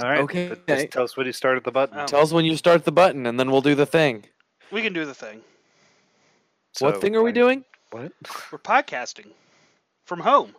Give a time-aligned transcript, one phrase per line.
[0.00, 0.20] All right.
[0.20, 0.48] Okay.
[0.48, 1.96] but Just tell us when you started the button.
[1.98, 2.06] Oh.
[2.06, 4.24] Tell us when you start the button, and then we'll do the thing.
[4.72, 5.40] We can do the thing.
[6.80, 7.64] what thing are we like, doing?
[7.92, 8.12] What?
[8.50, 9.26] We're podcasting
[10.04, 10.56] from home.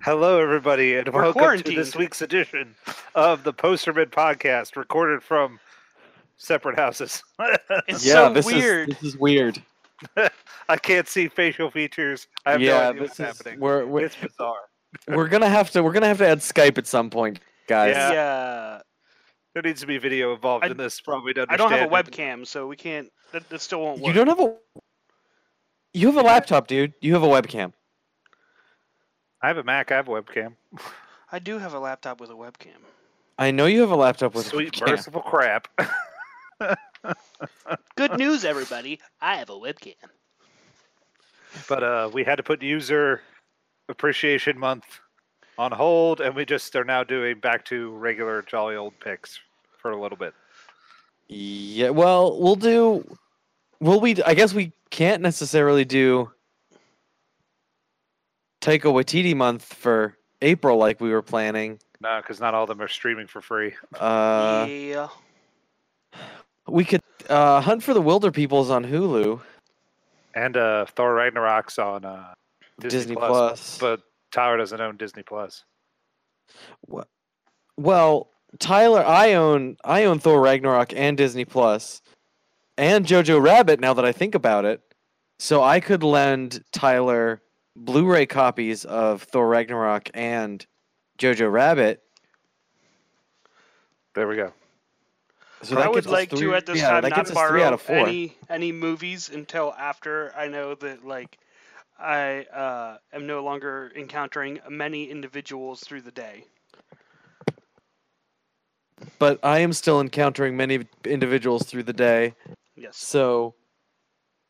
[0.00, 2.76] Hello, everybody, and We're welcome to this week's edition
[3.16, 5.58] of the Posterman Podcast, recorded from
[6.36, 7.22] separate houses.
[7.88, 8.90] It's yeah, so this weird.
[8.90, 9.60] is this is weird.
[10.68, 12.26] I can't see facial features.
[12.46, 13.60] I have yeah, no idea this what's is happening.
[13.60, 14.54] we're we're, It's bizarre.
[15.08, 17.94] we're gonna have to we're gonna have to add Skype at some point, guys.
[17.96, 18.12] Yeah.
[18.12, 18.80] Yeah.
[19.54, 21.00] There needs to be video involved I- in this.
[21.00, 23.08] Probably to I don't have a webcam, so we can't.
[23.32, 24.08] That, that still won't work.
[24.08, 24.54] You don't have a
[25.94, 26.92] you have a laptop, dude.
[27.00, 27.72] You have a webcam.
[29.42, 29.90] I have a Mac.
[29.90, 30.54] I have a webcam.
[31.32, 32.76] I do have a laptop with a webcam.
[33.38, 34.90] I know you have a laptop with Sweet a webcam.
[34.90, 35.68] merciful crap.
[37.96, 39.00] Good news, everybody.
[39.20, 39.94] I have a webcam.
[41.68, 43.22] but uh, we had to put User
[43.88, 45.00] Appreciation Month
[45.56, 49.40] on hold, and we just are now doing back to regular jolly old picks
[49.76, 50.34] for a little bit.
[51.28, 53.18] Yeah, well, we'll do.
[53.80, 54.22] Will we?
[54.22, 56.30] I guess we can't necessarily do
[58.60, 61.78] Taika Waititi month for April like we were planning.
[62.00, 63.74] No, because not all of them are streaming for free.
[63.98, 65.08] Uh, yeah.
[66.68, 69.40] We could uh, Hunt for the Wilder Peoples on Hulu,
[70.34, 72.34] And uh, Thor Ragnarok's on uh,
[72.80, 73.78] Disney, Disney Plus, Plus.
[73.78, 75.64] but Tyler doesn't own Disney Plus.
[77.76, 82.02] Well, Tyler, I own I own Thor Ragnarok and Disney Plus,
[82.76, 83.80] and Jojo Rabbit.
[83.80, 84.80] Now that I think about it,
[85.38, 87.42] so I could lend Tyler
[87.76, 90.64] Blu-ray copies of Thor Ragnarok and
[91.18, 92.02] Jojo Rabbit.
[94.14, 94.52] There we go.
[95.62, 99.28] So I would like three, to at this yeah, time not borrow any any movies
[99.28, 101.38] until after I know that like
[101.98, 106.44] I uh, am no longer encountering many individuals through the day.
[109.18, 112.34] But I am still encountering many individuals through the day,
[112.76, 112.96] Yes.
[112.96, 113.54] so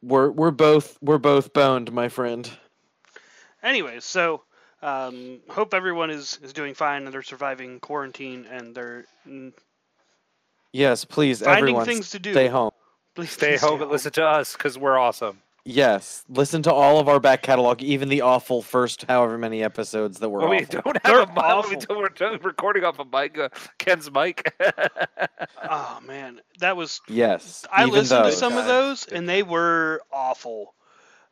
[0.03, 2.50] we're we're both we're both boned, my friend.
[3.62, 4.43] Anyways, so
[4.83, 9.06] um, hope everyone is is doing fine and they're surviving quarantine and they're
[10.73, 12.33] Yes, please, finding everyone, things to do.
[12.33, 12.71] stay home.
[13.15, 15.41] Please Stay please home and listen to us because we're awesome.
[15.65, 20.19] Yes, listen to all of our back catalog, even the awful first however many episodes
[20.21, 20.81] that were Well, we awful.
[20.83, 21.45] don't They're have a mic.
[21.45, 21.97] awful.
[21.97, 24.55] We we're done recording off of Mike, uh, Ken's mic.
[25.71, 27.01] Oh man, that was.
[27.09, 28.39] Yes, I even listened to those.
[28.39, 30.75] some of those and they were awful.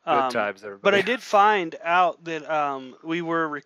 [0.05, 0.83] Good Um, times, everybody.
[0.83, 3.49] But I did find out that um, we were.
[3.49, 3.63] Re-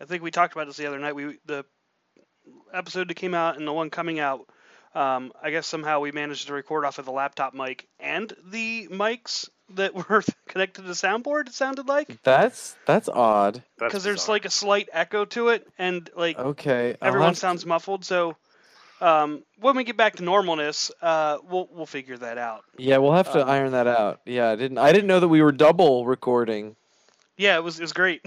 [0.00, 1.14] I think we talked about this the other night.
[1.14, 1.64] We the
[2.74, 4.46] episode that came out and the one coming out.
[4.94, 8.86] Um, I guess somehow we managed to record off of the laptop mic and the
[8.92, 11.48] mics that were connected to the soundboard.
[11.48, 13.62] It sounded like That's that's odd.
[13.78, 17.40] Because there's like a slight echo to it, and like Okay, I'll everyone have to-
[17.40, 18.04] sounds muffled.
[18.04, 18.36] So
[19.00, 22.62] um, when we get back to normalness, uh, we'll we'll figure that out.
[22.78, 24.20] Yeah, we'll have to um, iron that out.
[24.24, 24.78] Yeah, I didn't.
[24.78, 26.76] I didn't know that we were double recording.
[27.36, 28.24] Yeah, it was it was great.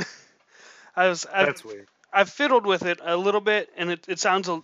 [0.98, 1.88] I was I've, That's weird.
[2.12, 4.62] I've fiddled with it a little bit, and it, it sounds a,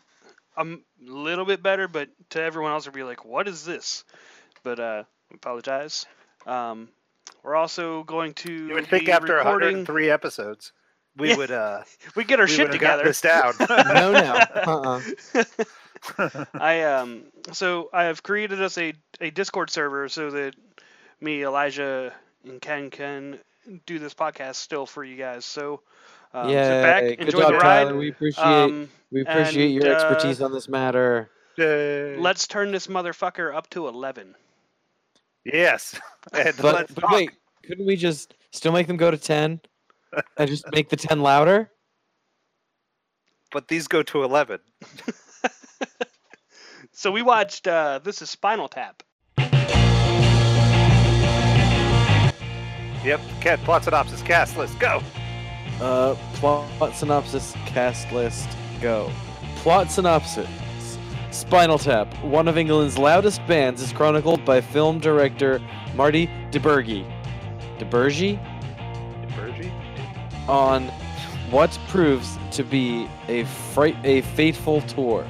[0.57, 4.03] a m- little bit better, but to everyone else, it'll be like, "What is this?"
[4.63, 5.03] But uh,
[5.33, 6.05] apologize.
[6.45, 6.89] Um,
[7.43, 9.87] we're also going to You would think be after recording.
[9.87, 10.71] 103 episodes,
[11.17, 11.35] we Yeah.
[11.35, 11.83] would uh,
[12.15, 13.03] We get our we shit would have got together.
[13.03, 13.53] this down.
[13.59, 14.45] No, no.
[14.65, 15.01] Uh-uh.
[16.59, 20.55] I um so I have created us a, a Discord server so that
[21.21, 22.13] me, Elijah,
[22.45, 23.39] and Ken can
[23.85, 25.45] do this podcast still for you guys.
[25.45, 25.81] So
[26.33, 27.83] um, sit back, Good enjoy job, the ride.
[27.85, 27.97] Tyler.
[27.97, 31.29] We appreciate Um, we appreciate and, your uh, expertise on this matter.
[31.57, 32.17] Yay.
[32.17, 34.35] let's turn this motherfucker up to eleven.
[35.45, 35.99] yes.
[36.31, 37.31] But, but wait,
[37.65, 39.61] couldn't we just still make them go to ten
[40.37, 41.69] and just make the ten louder?
[43.51, 44.59] But these go to 11.
[46.95, 47.67] So we watched.
[47.67, 49.01] Uh, this is Spinal Tap.
[53.03, 53.19] Yep.
[53.41, 55.01] Ken, plot synopsis, cast list, go.
[55.81, 58.47] Uh, plot synopsis, cast list,
[58.81, 59.11] go.
[59.57, 60.47] Plot synopsis.
[61.31, 65.59] Spinal Tap, one of England's loudest bands, is chronicled by film director
[65.95, 67.03] Marty DiBergi.
[67.79, 68.39] DiBergi?
[69.31, 69.71] Virgie?
[70.47, 70.83] On
[71.49, 75.25] what proves to be a fright, a fateful tour.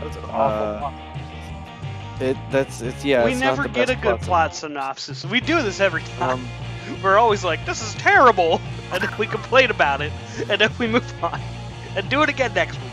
[0.00, 3.24] That's an Uh, awful It that's it's yeah.
[3.24, 5.24] we it's not never the get a best good plot synopsis.
[5.24, 6.30] We do this every time.
[6.30, 6.48] Um,
[7.02, 8.60] We're always like, "This is terrible,"
[8.92, 10.12] and then we complain about it,
[10.48, 11.40] and then we move on
[11.96, 12.90] and do it again next week.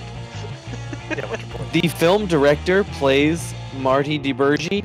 [1.18, 1.72] yeah, what's your point?
[1.74, 4.84] the film director plays Marty DiBergi,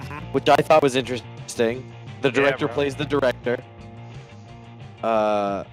[0.00, 0.32] Mhm.
[0.32, 1.92] which I thought was interesting.
[2.22, 2.74] The director bro.
[2.74, 3.62] plays the director.
[5.02, 5.64] Uh,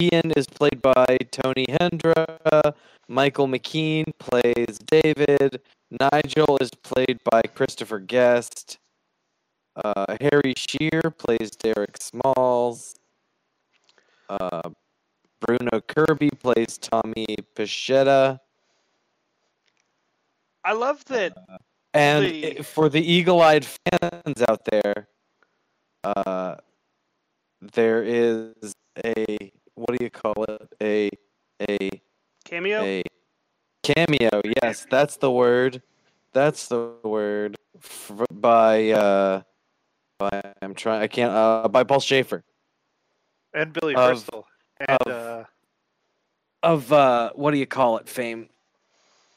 [0.00, 2.74] Ian is played by Tony Hendra.
[3.08, 5.60] Michael McKean plays David.
[6.00, 8.78] Nigel is played by Christopher Guest.
[9.84, 12.94] Uh, Harry Shear plays Derek Smalls.
[14.28, 14.70] Uh,
[15.40, 18.40] Bruno Kirby plays Tommy Pischedda.
[20.64, 21.36] I love that.
[21.94, 25.08] And The- for the eagle-eyed fans out there,
[26.04, 26.56] uh,
[27.60, 28.54] there is
[29.04, 30.68] a what do you call it?
[30.82, 31.10] A
[31.68, 31.90] a
[32.44, 32.82] Cameo.
[32.82, 33.02] a
[33.82, 34.40] cameo.
[34.62, 35.82] Yes, that's the word.
[36.32, 37.56] That's the word.
[37.76, 39.42] F- by uh,
[40.18, 41.02] by I'm trying.
[41.02, 41.32] I can't.
[41.32, 42.42] Uh, by Paul Shaffer
[43.54, 44.46] And Billy Of- Crystal.
[44.80, 45.44] And of- uh,
[46.62, 48.08] of uh, what do you call it?
[48.08, 48.48] Fame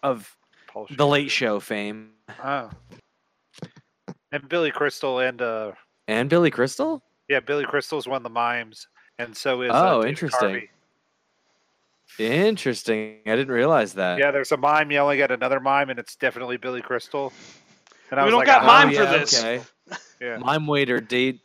[0.04, 0.36] of
[0.68, 2.12] Paul the Late Show fame
[2.44, 2.70] Oh.
[4.32, 5.72] And Billy Crystal and uh
[6.08, 7.02] and Billy Crystal.
[7.28, 8.88] yeah, Billy Crystal's one of the mimes,
[9.18, 10.50] and so is uh, Oh, David interesting.
[10.50, 10.68] Carvey.
[12.20, 13.18] Interesting.
[13.26, 14.20] I didn't realize that.
[14.20, 17.32] Yeah, there's a mime yelling at another mime, and it's definitely Billy Crystal.
[18.12, 19.40] And I We was don't like, got ah, mime for this.
[19.40, 19.62] Okay.
[20.22, 20.38] Yeah.
[20.40, 21.42] Mime waiter date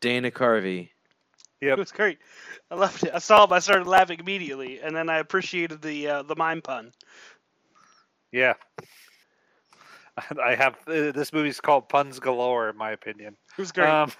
[0.00, 0.90] Dana Carvey.
[1.60, 1.78] Yep.
[1.78, 2.18] It was great.
[2.70, 3.12] I loved it.
[3.14, 3.52] I saw it.
[3.52, 6.92] I started laughing immediately, and then I appreciated the uh, the mime pun.
[8.32, 8.54] Yeah.
[10.42, 13.36] I have uh, this movie's called Puns Galore, in my opinion.
[13.56, 13.88] It was great.
[13.88, 14.12] Um,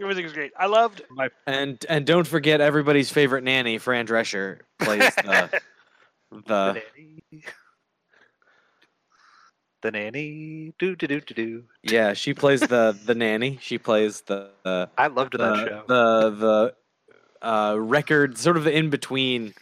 [0.00, 0.52] Everything was great.
[0.58, 1.02] I loved.
[1.10, 5.60] my And and don't forget everybody's favorite nanny, Fran Drescher, plays the
[6.30, 7.44] the the nanny.
[9.82, 10.74] The nanny.
[10.78, 11.64] Do do do do do.
[11.82, 13.58] yeah, she plays the the nanny.
[13.62, 15.82] She plays the the I loved that the, show.
[15.88, 19.54] the, the uh, record, sort of the in between,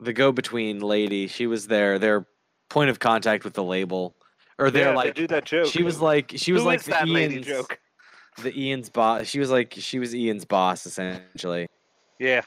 [0.00, 1.26] the go between lady.
[1.26, 2.26] She was there, their
[2.70, 4.14] point of contact with the label,
[4.58, 5.66] or yeah, they're they like do that joke.
[5.66, 7.78] she was like she was Who like is the lady Ian's, joke?
[8.42, 9.26] the Ian's boss.
[9.26, 11.66] She was like she was Ian's boss essentially.
[12.18, 12.40] Yeah.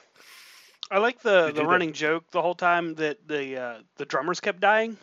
[0.92, 3.78] I like the Did the you the- running joke the whole time that the uh,
[3.98, 4.98] the drummers kept dying.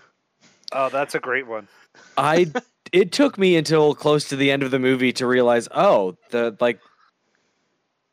[0.72, 1.68] Oh, that's a great one.
[2.16, 2.50] I
[2.92, 6.56] it took me until close to the end of the movie to realize, oh, the
[6.60, 6.80] like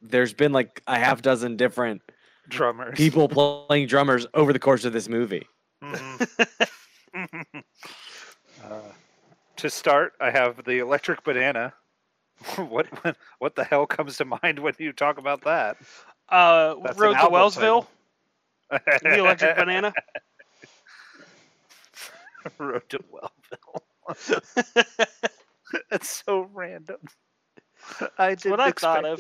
[0.02, 2.02] there's been like a half dozen different
[2.50, 2.98] Drummers.
[2.98, 5.48] people playing drummers over the course of this movie.
[5.82, 6.28] Mhm.
[8.64, 8.80] uh,
[9.58, 11.74] to start, I have the electric banana.
[12.56, 12.88] what
[13.40, 15.78] what the hell comes to mind when you talk about that?
[16.30, 17.88] Uh, That's Road to Wellsville,
[18.70, 19.94] the Electric Banana.
[22.58, 23.84] Road to Wellville.
[25.90, 26.98] That's so random.
[28.18, 29.20] I That's didn't what I thought of.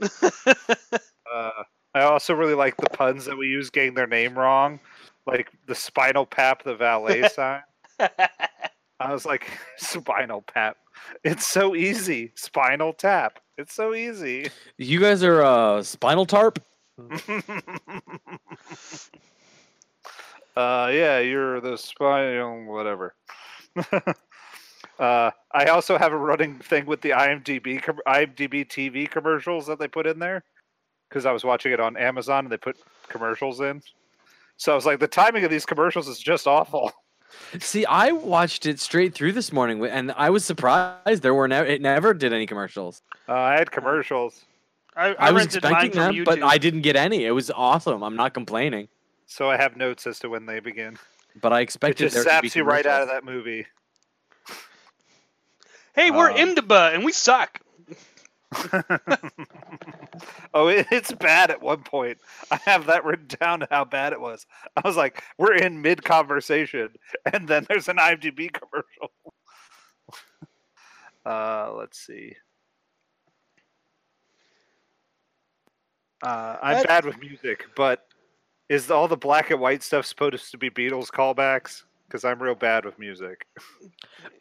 [0.00, 1.00] it.
[1.30, 1.50] Uh,
[1.94, 4.80] I also really like the puns that we use getting their name wrong,
[5.26, 7.60] like the Spinal Pap, the valet sign.
[8.00, 10.78] I was like, Spinal Pap.
[11.24, 12.32] It's so easy.
[12.34, 13.40] Spinal Tap.
[13.58, 14.48] It's so easy.
[14.78, 16.58] You guys are uh, Spinal Tarp.
[20.58, 23.14] Uh, yeah, you're the spinal whatever.
[23.92, 29.78] uh, I also have a running thing with the IMDb com- IMDb TV commercials that
[29.78, 30.42] they put in there
[31.08, 32.76] because I was watching it on Amazon and they put
[33.08, 33.82] commercials in.
[34.56, 36.92] So I was like, the timing of these commercials is just awful.
[37.60, 41.68] See, I watched it straight through this morning, and I was surprised there were never
[41.68, 43.02] it never did any commercials.
[43.28, 44.44] Uh, I had commercials,
[44.96, 46.24] I, I, I, was expecting from them, YouTube.
[46.24, 47.26] but I didn't get any.
[47.26, 48.02] It was awesome.
[48.02, 48.88] I'm not complaining,
[49.28, 50.98] so I have notes as to when they begin.
[51.40, 53.66] but I It expected just there to be saps you right out of that movie.
[55.94, 57.60] hey, we're um, Imdb and we suck.
[60.54, 62.18] oh, it, it's bad at one point.
[62.50, 64.46] I have that written down how bad it was.
[64.76, 66.88] I was like, we're in mid conversation,
[67.32, 69.12] and then there's an IMDb commercial.
[71.26, 72.34] uh, let's see.
[76.22, 78.06] Uh, I'm That- bad with music, but
[78.68, 81.82] is all the black and white stuff supposed to be Beatles callbacks?
[82.06, 83.46] Because I'm real bad with music.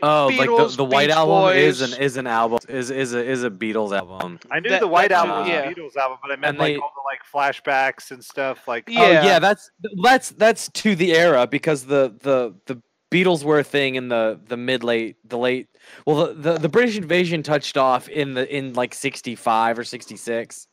[0.02, 3.24] Oh, like the, the White Beach Album is an is an album is is a
[3.26, 4.40] is a Beatles album.
[4.50, 5.70] I knew That- the White that Album too, was yeah.
[5.70, 7.22] a Beatles album, but I meant And like they- all the like
[7.56, 8.68] flashbacks and stuff.
[8.68, 9.02] Like, Yeah.
[9.02, 9.70] Oh yeah, that's
[10.02, 12.82] that's that's to the era because the the the
[13.12, 15.68] Beatles were a thing in the the mid late the late
[16.06, 20.68] well the, the the British invasion touched off in the in like 65 or 66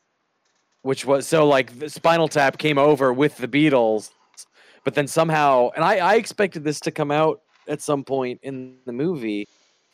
[0.84, 4.10] which was so like the Spinal Tap came over with the Beatles
[4.84, 8.76] but then somehow and I I expected this to come out at some point in
[8.86, 9.48] the movie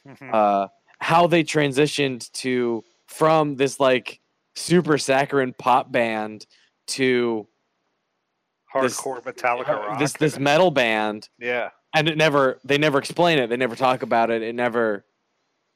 [0.07, 0.33] Mhm.
[0.35, 0.69] uh,
[0.99, 4.21] how they transitioned to from this like
[4.55, 6.47] super saccharine pop band
[6.89, 7.47] to
[8.83, 9.99] this- hardcore Metallica rock.
[9.99, 11.71] this this metal band yeah.
[11.95, 15.05] and it never they never explain it they never talk about it it never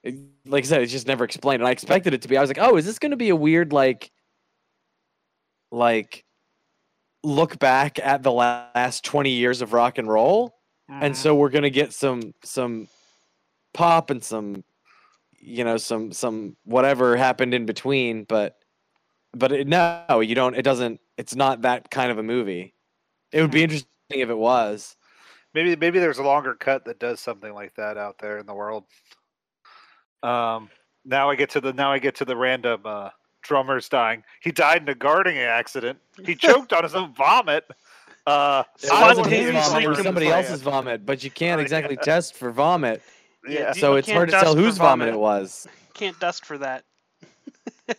[0.02, 0.16] it-
[0.46, 1.62] like I said, it's just never explained.
[1.62, 2.36] And I expected it to be.
[2.36, 4.10] I was like, oh, is this going to be a weird like,
[5.70, 6.24] like,
[7.22, 10.54] look back at the last twenty years of rock and roll,
[10.88, 11.16] and Mhm.
[11.16, 12.88] so we're gonna get some some
[13.72, 14.62] pop and some,
[15.38, 18.24] you know, some some whatever happened in between.
[18.24, 18.56] But
[19.32, 20.54] but it, no, you don't.
[20.54, 21.00] It doesn't.
[21.16, 22.74] It's not that kind of a movie.
[23.32, 24.96] It would be interesting if it was.
[25.54, 28.54] maybe maybe there's a longer cut that does something like that out there in the
[28.54, 28.84] world.
[30.22, 30.70] Um,
[31.04, 33.10] now I get to the now I get to the random uh,
[33.44, 34.24] drummers dying.
[34.40, 35.98] He died in a gardening accident.
[36.24, 37.64] He choked on his own vomit.
[38.26, 42.02] Uh, It wasn't Spontaneously vomit, it somebody else's vomit, but you can't Oh, exactly yeah.
[42.04, 43.02] test for vomit,
[43.46, 43.68] Yeah.
[43.74, 45.14] You so it's hard to tell whose vomit vomit.
[45.14, 45.68] it was.
[45.92, 46.84] Can't dust for that.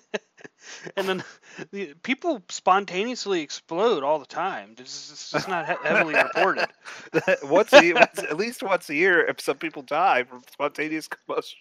[0.98, 1.24] and then
[1.72, 4.72] the, people spontaneously explode all the time.
[4.80, 6.68] It's, it's just not he- heavily reported.
[7.44, 11.08] once a year, once- at least once a year, if some people die from spontaneous
[11.08, 11.60] combustion.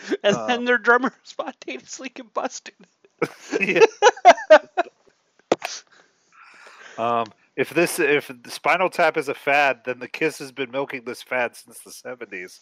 [0.22, 0.46] And Uh.
[0.46, 2.74] then their drummer spontaneously combusted.
[3.60, 3.80] yeah.
[6.96, 7.26] um,
[7.56, 11.04] if this if the Spinal Tap is a fad, then the Kiss has been milking
[11.04, 12.60] this fad since the seventies.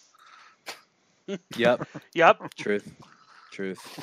[1.57, 2.55] Yep, Yep.
[2.55, 2.91] truth,
[3.53, 3.99] truth.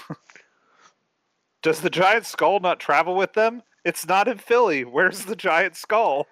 [1.62, 3.64] Does the giant skull not travel with them?
[3.86, 4.84] It's not in Philly.
[4.84, 6.28] Where's the giant skull?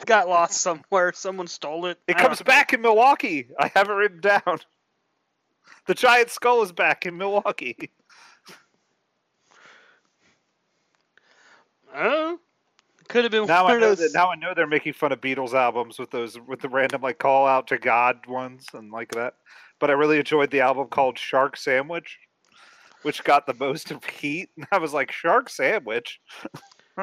[0.06, 1.12] Got lost somewhere.
[1.14, 1.98] Someone stole it.
[2.08, 3.48] It I comes back in Milwaukee.
[3.58, 4.60] I have it written down.
[5.86, 7.90] The giant skull is back in Milwaukee.
[11.94, 12.38] Oh,
[13.08, 14.12] could have been Now I know that.
[14.14, 17.18] Now I know they're making fun of Beatles albums with those with the random like
[17.18, 19.34] call out to God ones and like that.
[19.80, 22.18] But I really enjoyed the album called Shark Sandwich,
[23.02, 24.50] which got the most of heat.
[24.56, 26.20] And I was like, Shark Sandwich.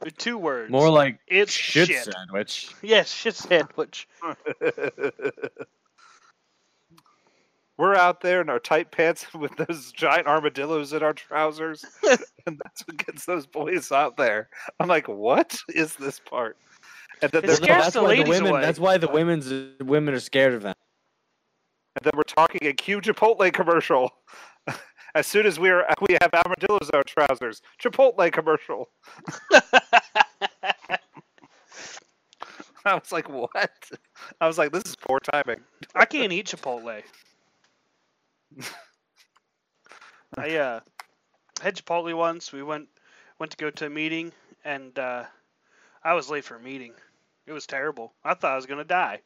[0.00, 0.70] with two words.
[0.70, 2.04] More like it's shit, shit.
[2.04, 2.74] sandwich.
[2.82, 4.08] Yes, shit sandwich.
[7.78, 11.84] We're out there in our tight pants with those giant armadillos in our trousers,
[12.46, 14.48] and that's what gets those boys out there.
[14.78, 16.56] I'm like, what is this part?
[17.22, 18.50] And then, It they're scares talking, that's the why ladies the women.
[18.52, 18.60] away.
[18.62, 20.74] That's why the women's women are scared of them.
[21.96, 24.12] and then we're talking a cute Chipotle commercial.
[25.14, 28.88] As soon as we're we have armadillos in our trousers, Chipotle commercial.
[32.84, 33.90] I was like, what?
[34.40, 35.60] I was like, this is poor timing.
[35.94, 37.02] I can't eat Chipotle.
[40.36, 40.80] I uh
[41.60, 42.52] had Chipotle once.
[42.52, 42.88] We went
[43.38, 44.32] went to go to a meeting
[44.64, 45.24] and uh
[46.02, 46.94] I was late for a meeting.
[47.46, 48.14] It was terrible.
[48.24, 49.20] I thought I was gonna die.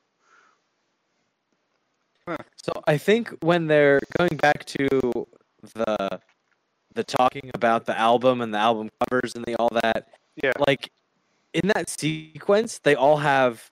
[2.56, 5.28] So I think when they're going back to
[5.74, 6.20] the
[6.94, 10.08] the talking about the album and the album covers and the all that,
[10.42, 10.52] Yeah.
[10.66, 10.90] like
[11.52, 13.70] in that sequence, they all have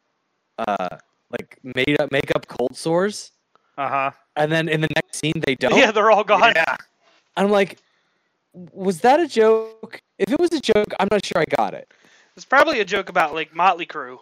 [0.58, 0.96] uh
[1.30, 3.32] like made up makeup cold sores,
[3.78, 4.10] Uh huh.
[4.36, 5.76] and then in the next scene they don't.
[5.76, 6.52] Yeah, they're all gone.
[6.54, 6.76] Yeah.
[7.36, 7.78] I'm like,
[8.52, 10.00] was that a joke?
[10.18, 11.90] If it was a joke, I'm not sure I got it.
[12.36, 14.18] It's probably a joke about like Motley Crue.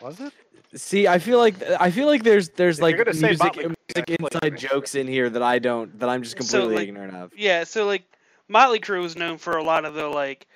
[0.00, 0.32] Was it?
[0.74, 3.44] See, I feel like I feel like there's there's If like you're gonna say music,
[3.44, 6.60] Motley music that's like- inside jokes in here that I don't that I'm just So,
[6.60, 7.32] completely like, ignorant of.
[7.36, 8.04] Yeah, so like
[8.48, 10.46] Motley Crue was known for a lot of the like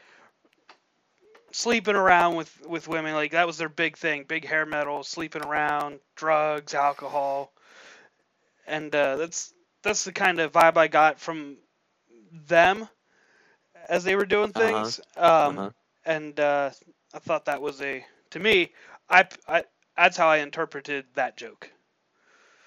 [1.52, 3.14] sleeping around with with women.
[3.14, 7.52] Like that was their big thing, big hair metal, sleeping around, drugs, alcohol,
[8.66, 11.56] and uh, that's that's the kind of vibe I got from
[12.46, 12.88] them
[13.88, 15.00] as they were doing Uh-huh, things.
[15.16, 15.70] Um, Uh-huh.
[16.06, 16.70] And uh,
[17.14, 18.72] I thought that was a to me,
[19.08, 19.64] I, I
[19.96, 21.70] that's how I interpreted that joke.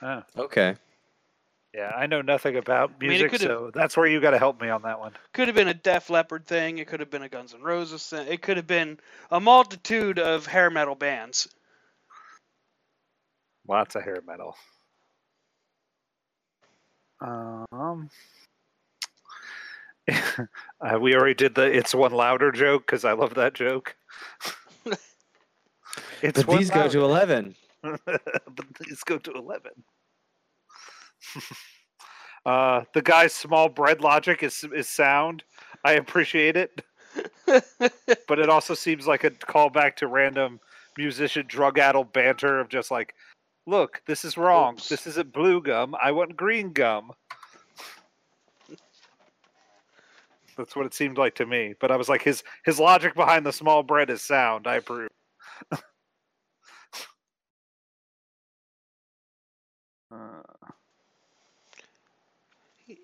[0.02, 0.24] Oh.
[0.38, 0.76] Okay.
[1.74, 4.70] Yeah, I know nothing about music, could've- so that's where you got to help me
[4.70, 5.12] on that one.
[5.34, 6.78] Could have been a Def Leppard thing.
[6.80, 8.28] It could have been a Guns N' Roses thing.
[8.28, 11.48] It could have been a multitude of hair metal bands.
[13.68, 14.56] Lots of hair metal.
[17.20, 18.10] Um,
[20.10, 23.96] uh, we already did the "It's One Louder" joke because I love that joke.
[26.22, 27.56] it's But these go to eleven.
[28.06, 28.22] but
[28.80, 29.72] these go to 11.
[32.46, 35.44] uh, the guy's small bread logic is is sound.
[35.84, 36.82] I appreciate it,
[38.28, 40.60] but it also seems like a callback to random
[40.98, 43.14] musician drug-addled banter of just like,
[43.66, 44.76] "Look, this is wrong.
[44.76, 44.90] Oops.
[44.90, 45.96] This isn't blue gum.
[46.02, 47.12] I want green gum."
[50.58, 51.76] That's what it seemed like to me.
[51.80, 54.66] But I was like, his his logic behind the small bread is sound.
[54.66, 55.10] I approve.
[60.12, 60.42] Uh,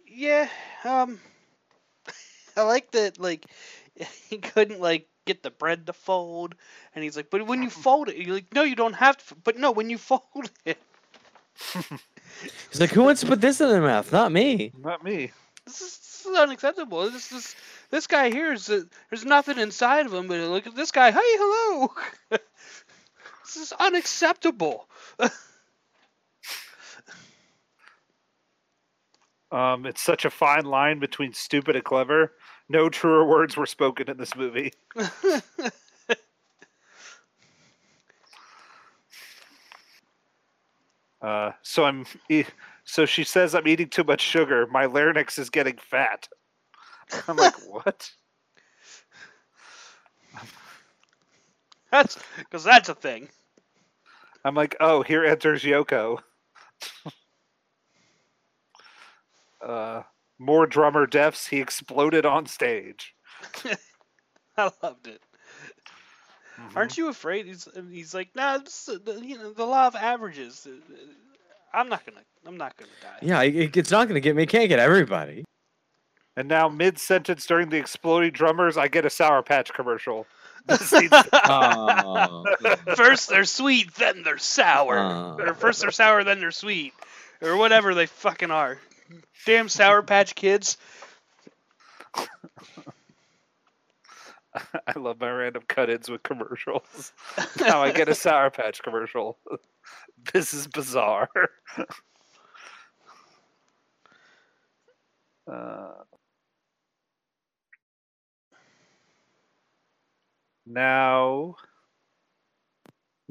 [0.08, 0.48] yeah,
[0.86, 1.20] um,
[2.58, 3.20] I like that.
[3.20, 3.46] Like
[4.30, 6.56] he couldn't like get the bread to fold,
[6.96, 9.36] and he's like, but when you fold it, you're like, no, you don't have to.
[9.44, 10.78] But no, when you fold it,
[12.70, 14.12] He's like, who wants to put this in their mouth?
[14.12, 14.72] Not me.
[14.78, 15.32] Not me.
[15.66, 17.10] this is, this is unacceptable.
[17.10, 17.56] This is
[17.90, 21.12] this guy here is uh, there's nothing inside of him, but look at this guy.
[21.12, 21.94] Hey, hello.
[22.30, 24.88] this is unacceptable.
[29.54, 32.34] Um, it's such a fine line between stupid and clever.
[32.70, 34.74] No truer words were spoken in this movie.
[41.22, 42.06] Uh, so I'm.
[42.30, 42.46] e-
[42.86, 44.68] So she says I'm eating too much sugar.
[44.68, 46.30] My larynx is getting fat.
[47.28, 48.12] I'm like, what?
[51.92, 53.30] That's because that's a thing.
[54.46, 56.20] I'm like, oh, here enters Yoko.
[59.66, 60.04] uh,
[60.40, 61.48] more drummer deaths.
[61.48, 63.14] He exploded on stage.
[64.58, 65.22] I loved it.
[66.76, 67.46] Aren't you afraid?
[67.48, 70.68] He's he's like, nah, it's, the, you know, the law of averages.
[70.70, 70.98] Uh, uh,
[71.74, 73.18] I'm not gonna, I'm not gonna die.
[73.22, 74.46] Yeah, it, it's not gonna get me.
[74.46, 75.44] Can't get everybody.
[76.38, 80.26] And now, mid sentence during the exploding drummers, I get a Sour Patch commercial.
[80.66, 82.46] This needs to- Oh,
[82.96, 85.36] first they're sweet, then they're sour, Uh.
[85.36, 86.94] or first they're sour, then they're sweet,
[87.42, 88.80] or whatever they fucking are.
[89.46, 90.78] Damn Sour Patch Kids.
[94.56, 97.12] I love my random cut-ins with commercials.
[97.60, 99.38] now I get a Sour Patch commercial.
[100.32, 101.30] This is bizarre.
[105.52, 105.92] uh,
[110.66, 111.56] now,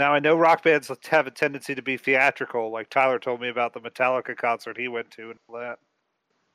[0.03, 3.49] now I know rock bands have a tendency to be theatrical, like Tyler told me
[3.49, 5.79] about the Metallica concert he went to and all that.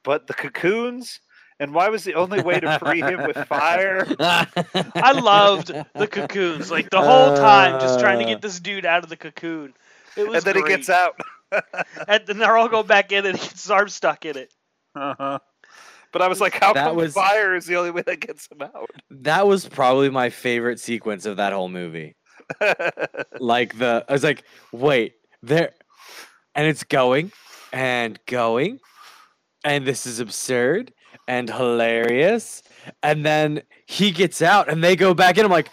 [0.03, 1.21] But the cocoons,
[1.57, 4.05] and why was the only way to free him with fire?
[4.19, 9.05] I loved the cocoons, like the whole time, just trying to get this dude out
[9.05, 9.73] of the cocoon.
[10.17, 10.71] It was and then great.
[10.71, 11.17] he gets out.
[12.09, 14.53] and then they're all going back in, and he gets his arm stuck in it.
[14.93, 15.39] Uh-huh.
[16.11, 18.49] But I was like, how That come was- fire is the only way that gets
[18.51, 18.89] him out?
[19.09, 22.17] that was probably my favorite sequence of that whole movie.
[23.39, 25.71] Like the, I was like, wait, there,
[26.55, 27.31] and it's going
[27.71, 28.79] and going,
[29.63, 30.93] and this is absurd
[31.27, 32.63] and hilarious,
[33.03, 35.45] and then he gets out, and they go back in.
[35.45, 35.69] I'm like,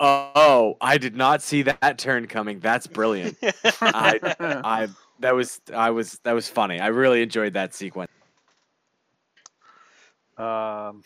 [0.00, 2.60] oh, I did not see that turn coming.
[2.60, 3.36] That's brilliant.
[3.80, 4.88] I, I,
[5.20, 6.78] that was, I was, that was funny.
[6.78, 8.10] I really enjoyed that sequence.
[10.36, 11.02] um,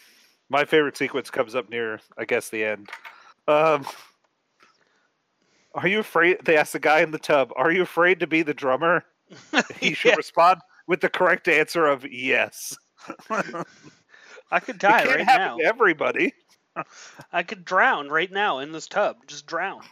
[0.48, 2.90] my favorite sequence comes up near, I guess, the end.
[3.46, 3.86] Um,
[5.74, 6.38] are you afraid?
[6.44, 9.04] They asked the guy in the tub, "Are you afraid to be the drummer?"
[9.80, 12.76] He should Yeah, respond with the correct answer of yes.
[14.50, 15.56] I could it die can't right happen now.
[15.58, 16.32] to everybody.
[17.32, 19.18] I could drown right now in this tub.
[19.26, 19.82] Just drown.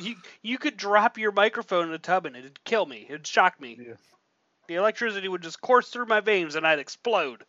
[0.00, 3.06] You you could drop your microphone in a tub and it'd kill me.
[3.08, 3.78] It'd shock me.
[3.78, 3.94] Yeah.
[4.68, 7.44] The electricity would just course through my veins and I'd explode.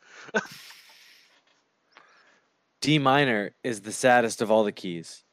[2.82, 5.24] D minor is the saddest of all the keys.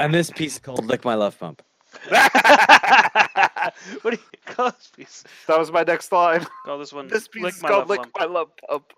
[0.00, 1.62] And this piece called Lick My Love Pump.
[2.10, 5.24] that what do you call this piece?
[5.46, 6.46] That was my next line.
[6.64, 7.08] Call this one.
[7.08, 8.12] This piece Lick is My called Love "Lick Lump.
[8.18, 8.92] My Love Pump."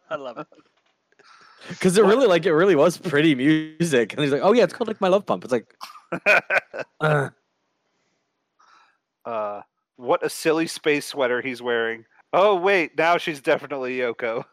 [0.10, 0.46] I love it.
[1.68, 4.12] Because it really, like, it really was pretty music.
[4.12, 5.44] And he's like, oh, yeah, it's called Lick My Love Pump.
[5.44, 5.74] It's like,
[7.00, 7.30] uh,
[9.24, 9.62] uh,
[9.96, 12.04] what a silly space sweater he's wearing.
[12.32, 14.44] Oh wait, now she's definitely Yoko.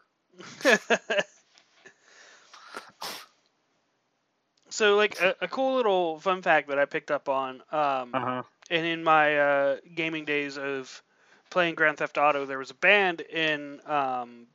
[4.72, 8.42] So, like, a, a cool little fun fact that I picked up on, um, Uh-huh.
[8.70, 11.02] and in my uh, gaming days of
[11.50, 14.46] playing Grand Theft Auto, there was a band in um,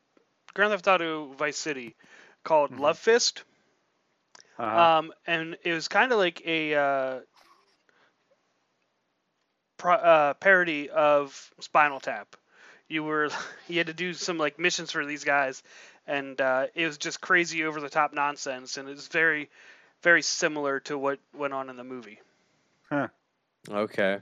[0.54, 1.96] Grand Theft Auto Vice City
[2.44, 2.80] called Mhm.
[2.80, 3.44] Love Fist.
[4.60, 4.88] Uh-huh.
[5.00, 7.20] um, and it was kind of like a uh,
[9.78, 12.36] pro- uh, parody of Spinal Tap.
[12.88, 13.30] You were
[13.68, 15.64] you had to do some like missions for these guys,
[16.08, 19.50] and uh, it was just crazy over the top nonsense, and it was very,
[20.04, 22.20] very similar to what went on in the movie.
[22.90, 23.08] Huh.
[23.70, 24.20] Okay.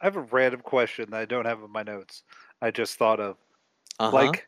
[0.00, 2.22] I have a random question that I don't have in my notes.
[2.62, 3.36] I just thought of.
[3.98, 4.14] Uh-huh.
[4.16, 4.46] Like,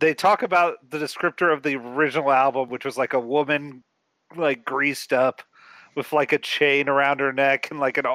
[0.00, 3.84] they talk about the descriptor of the original album, which was like a woman,
[4.36, 5.42] like greased up,
[5.94, 8.06] with like a chain around her neck and like an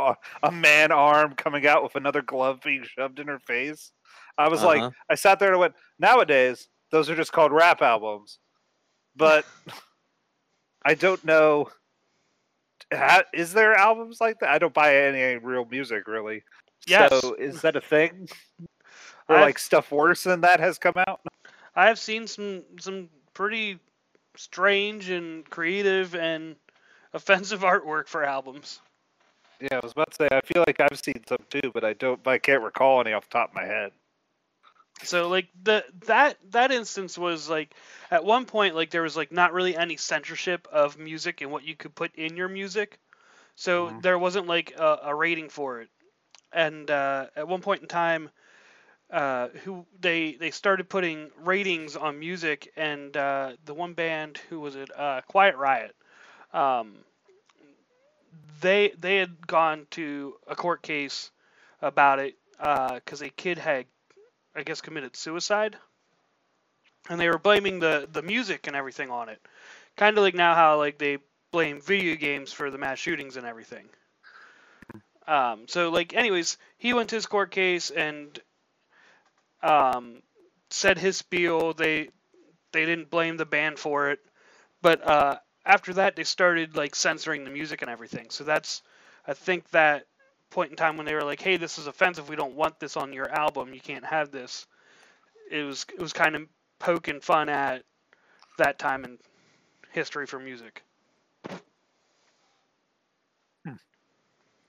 [0.43, 3.93] a man arm coming out with another glove being shoved in her face.
[4.37, 4.67] I was Uh-huh.
[4.67, 8.39] like, I sat there and I went, nowadays those are just called rap albums,
[9.15, 9.45] but
[10.83, 11.69] I don't know.
[13.33, 14.49] Is there albums like that?
[14.49, 16.43] I don't buy any real music really.
[16.87, 17.09] Yes.
[17.21, 18.27] So is that a thing?
[19.27, 21.21] Or I've- like stuff worse than that has come out?
[21.75, 23.79] I have seen some some pretty
[24.35, 26.55] strange and creative and
[27.13, 28.81] offensive artwork for albums.
[29.61, 31.93] Yeah, I was about to say I feel like I've seen some too, but I
[31.93, 32.25] don't.
[32.27, 33.91] I can't recall any off the top of my head.
[35.03, 37.73] So like the that that instance was like
[38.11, 41.63] at one point like there was like not really any censorship of music and what
[41.63, 42.97] you could put in your music.
[43.55, 44.01] So Mhm.
[44.01, 45.89] there wasn't like a, a rating for it.
[46.53, 48.29] And uh, at one point in time
[49.11, 54.59] uh, who they they started putting ratings on music and uh, the one band who
[54.59, 55.95] was it uh, Quiet Riot
[56.53, 56.97] um,
[58.61, 61.31] they they had gone to a court case
[61.81, 63.85] about it because a kid had
[64.59, 65.77] I guess committed suicide,
[67.09, 69.39] and they were blaming the the music and everything on it.
[69.95, 71.17] Kind of like now how like they
[71.51, 73.89] blame video games for the mass shootings and everything.
[75.27, 78.39] Um, so like, anyways, he went to his court case and
[79.61, 80.21] um,
[80.69, 81.73] said his spiel.
[81.73, 82.09] They
[82.71, 84.19] they didn't blame the band for it,
[84.81, 88.29] but uh, after that they started like censoring the music and everything.
[88.29, 88.81] So that's
[89.27, 90.05] I think that
[90.49, 92.29] point in time when they were like, "Hey, this is offensive.
[92.29, 93.73] We don't want this on your album.
[93.73, 94.67] You can't have this."
[95.51, 96.47] It was it was kind of
[96.79, 97.83] poking fun at
[98.57, 99.17] that time in
[99.91, 100.83] history for music.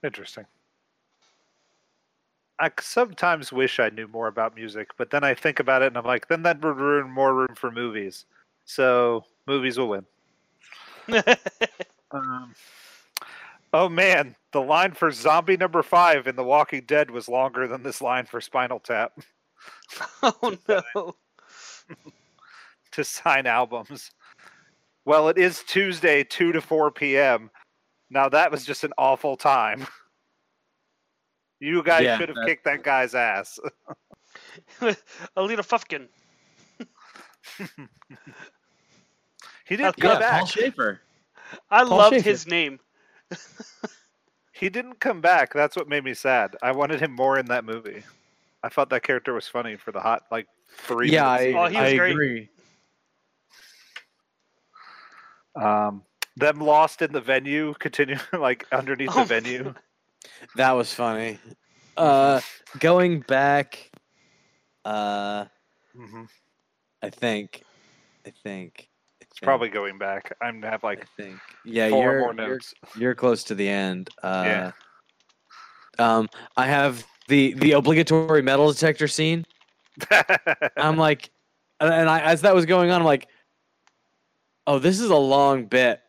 [0.03, 0.45] Interesting.
[2.59, 5.97] I sometimes wish I knew more about music, but then I think about it and
[5.97, 8.25] I'm like, then that would ruin more room for movies.
[8.65, 10.05] So movies will win.
[12.13, 12.53] Um,
[13.73, 17.83] oh man, the line for zombie number five in The Walking Dead was longer than
[17.83, 19.13] this line for Spinal Tap
[20.23, 21.15] oh no!
[22.91, 24.11] to sign albums.
[25.05, 27.49] Well, it is Tuesday, 2 to 4 p.m.
[28.09, 29.85] Now that was just an awful time.
[31.59, 33.59] You guys Yeah, should have that- kicked that guy's ass.
[34.81, 36.07] Alita Fufkin.
[39.65, 40.47] He didn't Yeah, come Yeah, Paul back.
[40.47, 41.01] Shaffer.
[41.69, 42.29] I Paul loved Shaffer.
[42.29, 42.79] his name.
[44.53, 45.53] He didn't come back.
[45.53, 46.55] That's what made me sad.
[46.61, 48.03] I wanted him more in that movie.
[48.63, 51.09] I thought that character was funny for the hot like three.
[51.11, 52.11] Yeah, minutes I, he Oh, was I great.
[52.11, 52.49] agree.
[55.55, 56.03] Um,
[56.37, 59.73] them lost in the venue, continue like underneath Oh, the venue.
[60.55, 61.39] That was funny.
[61.97, 62.41] Uh,
[62.79, 63.89] going back,
[64.85, 65.45] uh,
[65.95, 66.29] Mhm.
[67.01, 67.63] I think,
[68.25, 68.90] I think, I It's think,
[69.41, 70.35] probably going back.
[70.41, 71.39] I'm have I like think.
[71.65, 72.73] Yeah, 4 you're, more you're notes.
[72.97, 74.09] you're close to the end.
[74.21, 74.71] Uh, Yeah.
[75.99, 79.45] Um, I have the the obligatory metal detector scene.
[80.77, 81.29] I'm like,
[81.79, 83.27] and I as that was going on, I'm like,
[84.67, 85.99] oh, this is a long bit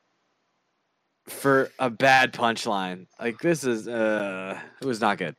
[1.28, 3.06] for a bad punchline.
[3.20, 5.36] Like this is, uh, it was not good.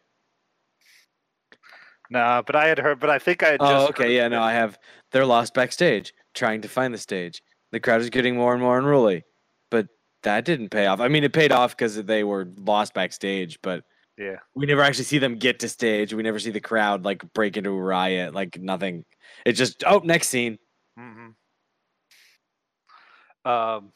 [2.10, 3.00] nah, but I had heard.
[3.00, 4.78] But I think I had Oh, okay, yeah, no, I have.
[5.12, 7.42] They're lost backstage, trying to find the stage.
[7.74, 9.24] The crowd is getting more and more unruly,
[9.72, 9.88] but
[10.22, 11.00] that didn't pay off.
[11.00, 13.84] I mean, it paid off because they were lost backstage, but
[14.16, 14.38] Yeah.
[14.54, 16.14] we never actually see them get to stage.
[16.14, 18.34] We never see the crowd like break into a riot.
[18.36, 19.06] Like nothing.
[19.44, 20.60] It's just oh, next scene.
[20.96, 21.30] hmm
[23.44, 23.92] Um,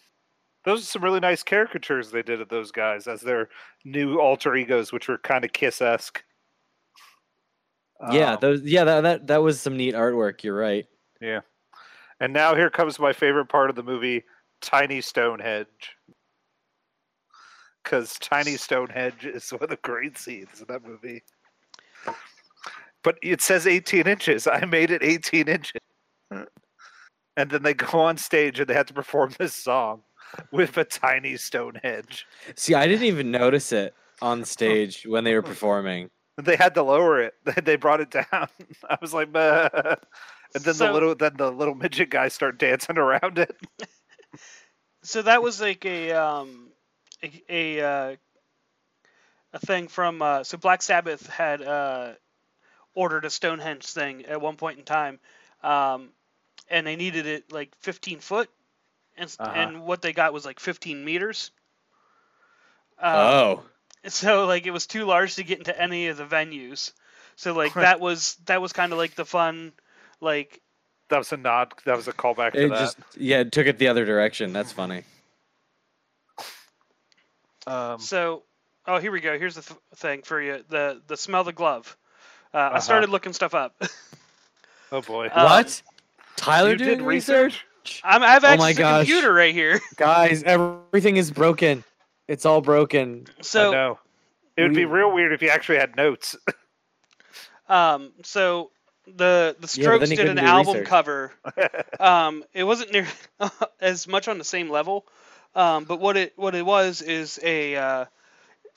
[0.65, 3.47] those are some really nice caricatures they did of those guys as their
[3.85, 6.23] new alter egos, which were kind of Kiss esque.
[8.11, 8.61] yeah, those.
[8.63, 10.43] Yeah, that, that that was some neat artwork.
[10.43, 10.85] You're right.
[11.21, 11.41] yeah.
[12.19, 14.23] And now here comes my favorite part of the movie:
[14.61, 15.95] Tiny Stonehenge.
[17.83, 21.23] Because Tiny Stonehenge is one of the great scenes in that movie.
[23.03, 24.47] But it says 18 inches.
[24.47, 25.81] I made it 18 inches.
[26.29, 30.01] And then they go on stage and they have to perform this song
[30.51, 32.25] with a tiny Stonehenge.
[32.55, 36.09] See, I didn't even notice it on stage when they were performing.
[36.37, 37.33] They had to lower it.
[37.63, 38.25] They brought it down.
[38.89, 39.95] I was like, "Bah."
[40.55, 43.55] And then the little then the little midget guys start dancing around it.
[45.03, 46.69] So that was like a um
[47.23, 48.15] a a, uh,
[49.53, 52.13] a thing from uh, so Black Sabbath had uh,
[52.93, 55.19] ordered a Stonehenge thing at one point in time,
[55.63, 56.09] um,
[56.69, 58.49] and they needed it like 15 foot,
[59.17, 59.71] and Uh-huh.
[59.71, 61.51] and what they got was like 15 meters.
[62.99, 63.63] Um, oh,
[64.07, 66.91] so like it was too large to get into any of the venues.
[67.35, 69.73] So like that was that was kind of like the fun,
[70.21, 70.61] like
[71.09, 71.73] That was a nod.
[71.85, 72.79] That was a callback to it that.
[72.79, 74.53] just yeah, it took it the other direction.
[74.53, 75.03] That's funny.
[77.67, 78.43] um, So,
[78.87, 79.37] oh, here we go.
[79.37, 80.63] Here's the th- thing for you.
[80.69, 81.97] The the smell the glove.
[82.53, 82.79] Uh, I Uh-huh.
[82.79, 83.75] started looking stuff up.
[84.91, 85.27] oh boy.
[85.27, 85.81] Uh, what?
[86.37, 87.65] Tyler you doing did research?
[88.03, 89.07] I'm, I have Oh access my to gosh.
[89.07, 89.81] computer right here.
[89.97, 91.83] Guys, everything is broken.
[92.27, 93.25] It's all broken.
[93.37, 93.99] I So, know.
[94.55, 96.35] It would be real weird if you actually had notes.
[97.69, 98.71] um, so
[99.15, 100.83] the the Strokes he did an album research.
[100.83, 101.33] cover.
[101.99, 103.07] Um, it wasn't near
[103.79, 105.05] as much on the same level,
[105.55, 108.05] um, but what it what it was is a uh,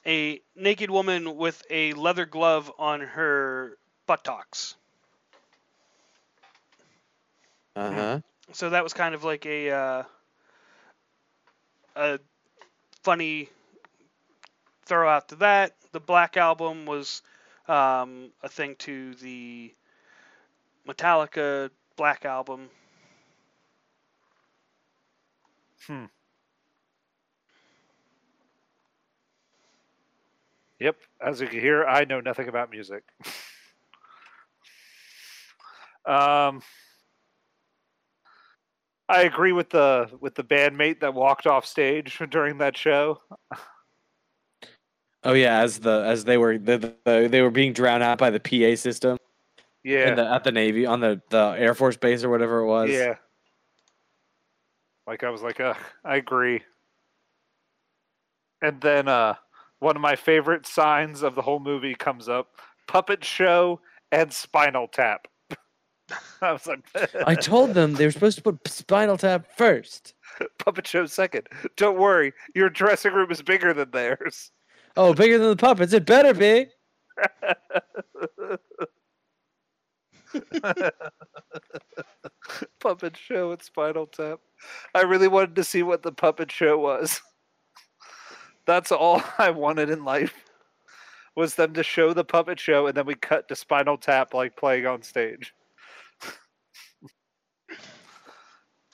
[0.06, 4.76] a naked woman with a leather glove on her buttocks.
[7.76, 8.20] Uh huh.
[8.52, 10.02] So that was kind of like a uh,
[11.96, 12.18] a
[13.02, 13.50] funny
[14.84, 15.74] throw out to that.
[15.92, 17.22] The Black Album was
[17.68, 19.74] um, a thing to the
[20.88, 22.68] Metallica Black Album.
[25.86, 26.04] Hmm.
[30.78, 30.96] Yep.
[31.20, 33.02] As you can hear, I know nothing about music.
[36.06, 36.62] um,
[39.08, 43.20] I agree with the with the bandmate that walked off stage during that show.
[45.22, 48.30] Oh yeah, as the as they were the, the, they were being drowned out by
[48.30, 49.18] the PA system
[49.82, 50.10] Yeah.
[50.10, 52.90] in the, at the Navy on the the Air Force base or whatever it was.
[52.90, 53.16] Yeah.
[55.06, 56.62] Like I was like, uh, I agree.
[58.62, 59.34] And then uh
[59.78, 62.48] one of my favorite signs of the whole movie comes up:
[62.86, 63.80] puppet show
[64.12, 65.26] and Spinal Tap.
[66.42, 66.80] I was like,
[67.26, 70.14] I told them they were supposed to put Spinal Tap first.
[70.58, 71.48] puppet show second.
[71.76, 74.50] Don't worry, your dressing room is bigger than theirs.
[74.96, 75.92] Oh, bigger than the puppets.
[75.92, 76.66] It better be.
[82.80, 84.40] puppet show and Spinal Tap.
[84.94, 87.20] I really wanted to see what the puppet show was.
[88.66, 90.34] That's all I wanted in life.
[91.36, 94.56] Was them to show the puppet show and then we cut to Spinal Tap like
[94.56, 95.54] playing on stage.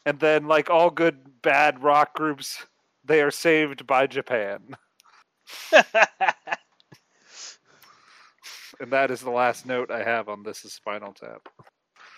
[0.05, 2.65] and then like all good bad rock groups,
[3.05, 4.77] they are saved by Japan.
[8.81, 11.49] And that is the last note I have on this is Spinal Tap.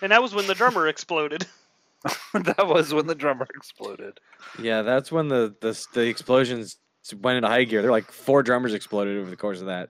[0.01, 1.45] and that was when the drummer exploded.
[2.33, 4.19] that was when the drummer exploded.
[4.61, 6.77] Yeah, that's when the the the explosions
[7.19, 7.81] went into high gear.
[7.81, 9.89] There were like four drummers exploded over the course of that.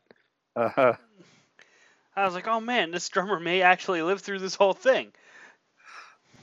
[0.56, 0.94] Uh-huh.
[2.16, 5.12] I was like, oh man, this drummer may actually live through this whole thing.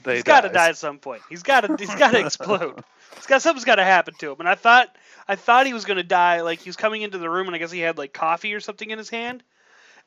[0.03, 1.21] They he's got to die at some point.
[1.29, 1.75] He's got to.
[1.77, 2.81] He's got to explode.
[3.15, 4.39] He's got something's got to happen to him.
[4.39, 4.95] And I thought,
[5.27, 6.41] I thought he was gonna die.
[6.41, 8.59] Like he was coming into the room, and I guess he had like coffee or
[8.59, 9.43] something in his hand,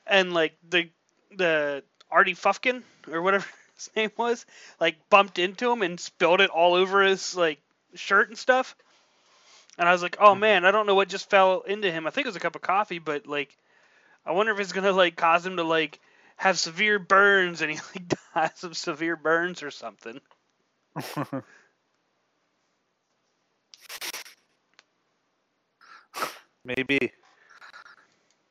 [0.06, 0.88] and like the
[1.36, 4.46] the Artie Fufkin or whatever his name was,
[4.80, 7.60] like bumped into him and spilled it all over his like
[7.94, 8.76] shirt and stuff.
[9.78, 10.40] And I was like, oh hmm.
[10.40, 12.06] man, I don't know what just fell into him.
[12.06, 13.56] I think it was a cup of coffee, but like,
[14.26, 15.98] I wonder if it's gonna like cause him to like
[16.36, 20.20] have severe burns and he like dies of severe burns or something.
[26.64, 27.12] Maybe.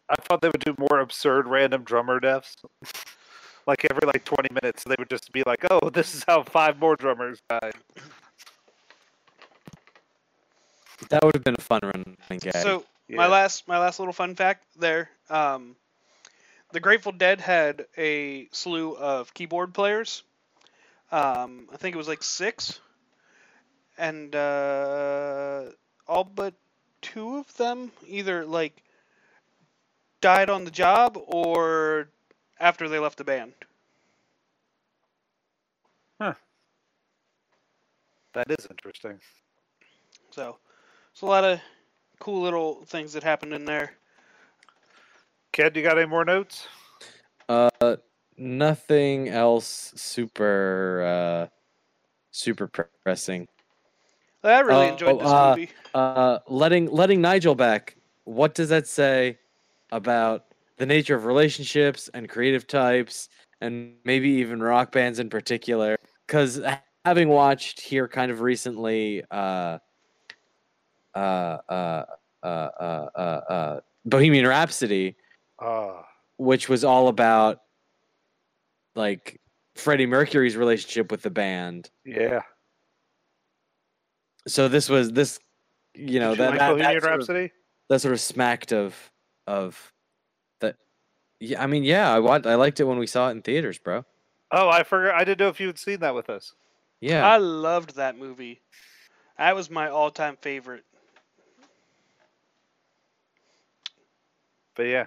[0.10, 2.56] I thought they would do more absurd random drummer deaths.
[3.68, 6.80] like every like 20 minutes, they would just be like, "Oh, this is how five
[6.80, 7.74] more drummers died."
[11.10, 12.18] That would have been a fun run.
[12.30, 12.56] gag.
[12.56, 15.10] So my last my last little fun fact there.
[15.30, 15.76] Um,
[16.72, 20.24] the Grateful Dead had a slew of keyboard players.
[21.12, 22.80] Um, I think it was like six,
[23.98, 25.64] and uh,
[26.08, 26.54] all but
[27.02, 28.84] two of them either like
[30.22, 32.10] died on the job or
[32.60, 33.54] after they left the band.
[36.22, 36.34] Huh.
[38.34, 39.20] That is interesting.
[40.32, 40.58] So
[41.12, 41.60] it's a lot of
[42.20, 43.94] cool little things that happened in there.
[45.52, 46.68] Ken, you got any more notes?
[47.50, 47.98] uh,
[48.38, 51.48] nothing else super uh
[52.32, 53.48] super pressing.
[54.44, 55.70] I really Oh, enjoyed this uh, movie.
[55.94, 57.96] Uh, letting letting Nigel back.
[58.26, 59.40] What does that say
[59.92, 60.46] about
[60.78, 63.30] the nature of relationships and creative types,
[63.62, 65.98] and maybe even rock bands in particular?
[66.28, 66.62] Because
[67.06, 69.80] having watched here kind of recently, uh,
[71.16, 72.06] uh, uh,
[72.44, 75.16] uh, uh, uh, uh, Bohemian Rhapsody,
[75.60, 76.02] Uh,
[76.38, 77.62] which was all about
[78.96, 79.42] like
[79.76, 81.90] Freddie Mercury's relationship with the band.
[82.06, 82.42] yeah.
[84.48, 85.40] So this was this,
[85.94, 87.52] you know, Did you that, like that, that Bohemian sort of-
[87.90, 88.96] that sort of smacked of
[89.50, 89.92] of
[90.60, 90.76] that.
[91.40, 93.80] Yeah, I mean, yeah, I want, I liked it when we saw it in theaters,
[93.80, 94.06] bro.
[94.52, 95.16] Oh, I forgot.
[95.16, 96.54] I didn't know if you had seen that with us.
[97.02, 98.62] Yeah, I loved that movie.
[99.38, 100.84] That was my all-time favorite.
[104.76, 105.06] But yeah,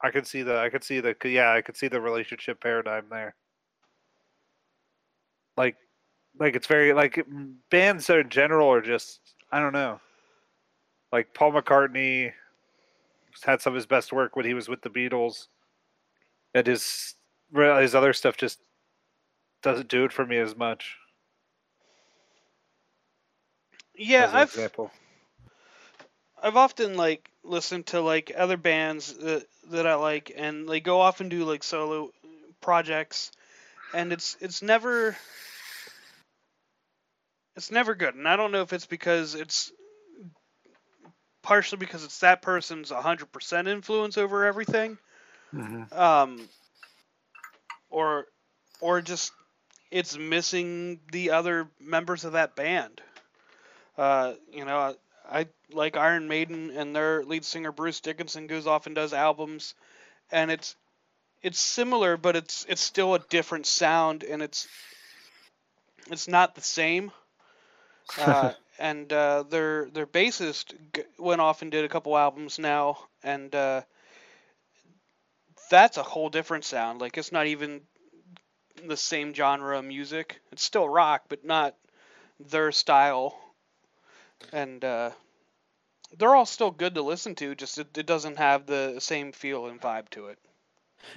[0.00, 0.58] I could see the.
[0.58, 1.16] I could see the.
[1.24, 3.34] Yeah, I could see the relationship paradigm there.
[5.56, 5.76] Like,
[6.38, 7.24] like it's very like
[7.70, 9.20] bands in general are just.
[9.50, 10.00] I don't know.
[11.12, 12.32] Like Paul McCartney
[13.44, 15.48] had some of his best work when he was with the Beatles.
[16.54, 17.14] and his
[17.54, 18.60] his other stuff just
[19.62, 20.96] doesn't do it for me as much.
[23.96, 24.90] Yeah, as I've example.
[26.42, 31.00] I've often like listened to like other bands that, that I like, and they go
[31.00, 32.10] off and do like solo
[32.60, 33.32] projects,
[33.94, 35.16] and it's it's never
[37.54, 38.14] it's never good.
[38.14, 39.72] And I don't know if it's because it's
[41.46, 44.98] partially because it's that person's 100% influence over everything,
[45.92, 46.50] um,
[47.90, 48.26] or
[48.80, 49.32] or just
[49.90, 53.00] it's missing the other members of that band.
[53.96, 54.78] Uh, you know,
[55.30, 59.14] I, I like Iron Maiden, and their lead singer Bruce Dickinson goes off and does
[59.14, 59.74] albums,
[60.30, 60.76] and it's
[61.42, 64.68] it's similar, but it's it's still a different sound, and it's
[66.10, 67.12] it's not the same.
[68.18, 70.74] Uh, and uh, their their bassist
[71.18, 73.82] went off and did a couple albums now, and uh,
[75.70, 77.00] that's a whole different sound.
[77.00, 77.82] Like it's not even
[78.86, 80.40] the same genre of music.
[80.52, 81.74] It's still rock, but not
[82.38, 83.38] their style.
[84.52, 85.10] And uh,
[86.18, 87.54] they're all still good to listen to.
[87.54, 90.38] Just it, it doesn't have the same feel and vibe to it.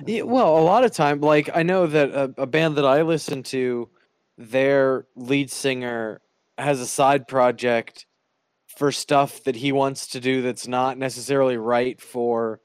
[0.05, 3.01] Yeah, well, a lot of time, like I know that a, a band that I
[3.01, 3.89] listen to,
[4.37, 6.21] their lead singer
[6.59, 8.05] has a side project
[8.77, 12.61] for stuff that he wants to do that's not necessarily right for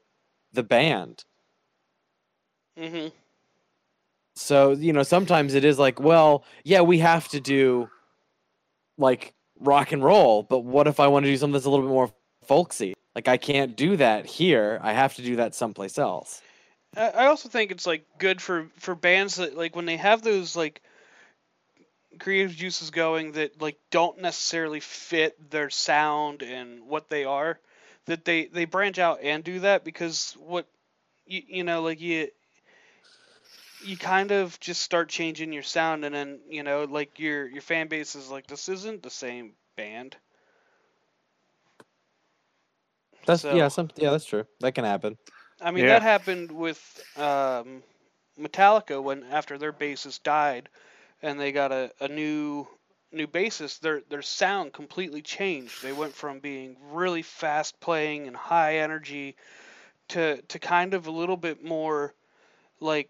[0.53, 1.23] the band.
[2.77, 3.07] hmm
[4.35, 7.89] So, you know, sometimes it is like, well, yeah, we have to do
[8.97, 11.85] like rock and roll, but what if I want to do something that's a little
[11.85, 12.11] bit more
[12.45, 12.93] folksy?
[13.15, 14.79] Like I can't do that here.
[14.81, 16.41] I have to do that someplace else.
[16.95, 20.21] I I also think it's like good for for bands that like when they have
[20.21, 20.81] those like
[22.19, 27.59] creative juices going that like don't necessarily fit their sound and what they are
[28.05, 30.67] that they they branch out and do that because what
[31.25, 32.27] you you know like you
[33.85, 37.61] you kind of just start changing your sound and then you know like your your
[37.61, 40.15] fan base is like this isn't the same band
[43.25, 44.45] That's So- yeah, some yeah, that's true.
[44.59, 45.17] That can happen.
[45.61, 45.93] I mean, Yeah.
[45.93, 46.79] that happened with
[47.17, 47.81] um,
[48.39, 50.69] Metallica when after their bassist died,
[51.25, 52.67] and they got a, a new
[53.11, 53.79] new bassist.
[53.81, 55.81] Their their sound completely changed.
[55.83, 59.35] They went from being really fast playing and high energy
[60.09, 62.13] to to kind of a little bit more
[62.79, 63.09] like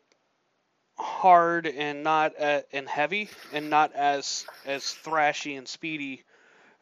[0.98, 6.24] hard and not uh, and heavy and not as as thrashy and speedy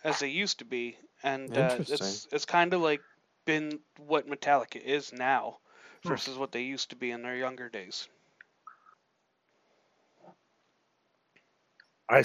[0.03, 0.97] as they used to be.
[1.23, 3.03] And uh, it's it's kind of like
[3.45, 5.59] been what Metallica is now
[6.05, 8.07] versus what they used to be in their younger days.
[12.09, 12.23] I,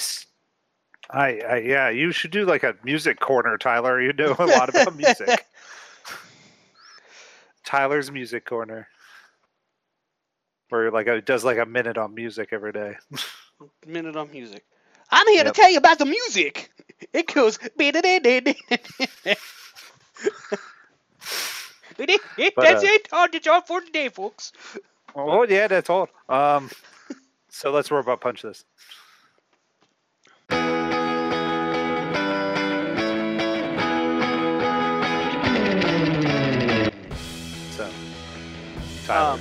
[1.10, 4.00] I, I- yeah, you should do like a music corner, Tyler.
[4.00, 5.46] You know a lot about music.
[7.64, 8.88] Tyler's music corner,
[10.70, 12.96] where like it does like a minute on music every day.
[13.86, 14.64] Minute on music.
[15.10, 15.44] I'm here Yep.
[15.44, 16.70] to tell you about the music.
[17.12, 17.58] It goes.
[22.56, 23.08] That's uh, it.
[23.12, 24.52] Oh, that's all for today, folks.
[25.14, 26.08] Oh yeah, that's all.
[26.28, 26.70] Um,
[27.48, 28.64] so let's robot punch this.
[39.08, 39.40] Tyler, Um,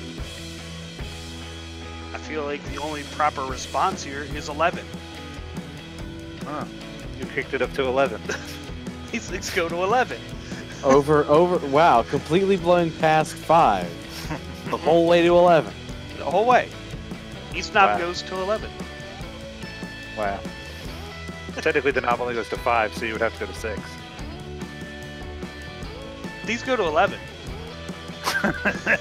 [2.14, 4.86] I feel like the only proper response here is 11.
[6.46, 6.66] huh,
[7.20, 8.22] you kicked it up to eleven.
[9.12, 10.20] These things go to 11.
[10.84, 13.88] Over over wow, completely blowing past five.
[14.70, 15.74] The whole way to eleven.
[16.18, 16.68] The whole way.
[17.56, 18.06] East knob Wow.
[18.08, 18.70] goes to 11.
[20.18, 20.40] Wow.
[21.56, 23.80] Technically, the knob only goes to five, so you would have to go to six.
[26.46, 27.18] These go to 11.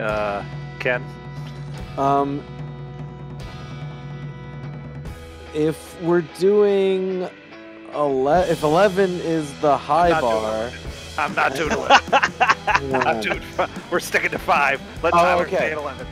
[0.00, 0.44] Uh,
[0.78, 1.04] Ken,
[1.98, 2.42] Um,
[5.54, 7.28] if we're doing
[7.92, 10.70] ele- if eleven is the high doing bar,
[11.18, 12.14] I'm not doing eleven.
[12.68, 13.42] I'm uh, doing.
[13.90, 14.80] We're sticking to five.
[15.02, 15.72] Let Oh, Tyler okay.
[15.72, 16.06] eleven.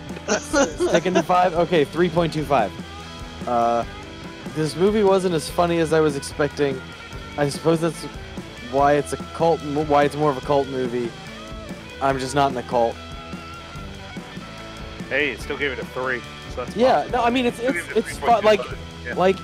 [0.91, 1.55] Second to five?
[1.55, 2.71] Okay, 3.25.
[3.47, 3.83] Uh,
[4.55, 6.79] this movie wasn't as funny as I was expecting.
[7.39, 8.03] I suppose that's
[8.71, 11.11] why it's a cult, why it's more of a cult movie.
[12.03, 12.95] I'm just not in the cult.
[15.09, 16.21] Hey, it still gave it a three.
[16.51, 17.11] So that's Yeah, fine.
[17.13, 18.43] no, I mean, it's, it's, it it's fun.
[18.43, 18.45] 3.25.
[18.45, 18.61] Like,
[19.07, 19.15] Yeah.
[19.15, 19.37] like,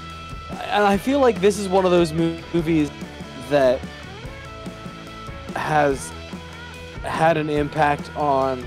[0.70, 2.90] and I feel like this is one of those movies
[3.50, 3.80] that
[5.56, 6.10] has
[7.02, 8.64] had an impact on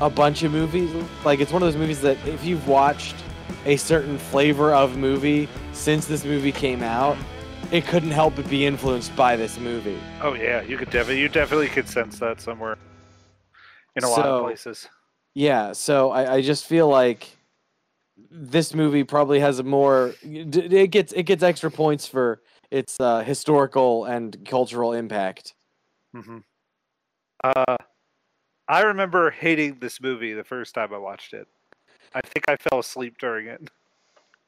[0.00, 0.90] a bunch of movies.
[1.24, 3.16] Like, it's one of those movies that if you've watched
[3.64, 7.16] a certain flavor of movie since this movie came out,
[7.72, 9.98] it couldn't help but be influenced by this movie.
[10.22, 12.78] Oh yeah, you could definitely, you definitely could sense that somewhere.
[13.96, 14.88] in a lot of places.
[15.36, 17.28] Yeah, so I, I just feel like
[18.30, 23.20] this movie probably has a more it gets it gets extra points for its uh,
[23.20, 25.52] historical and cultural impact.
[26.16, 26.38] Mm-hmm.
[27.44, 27.76] Uh,
[28.66, 31.46] I remember hating this movie the first time I watched it.
[32.14, 33.68] I think I fell asleep during it.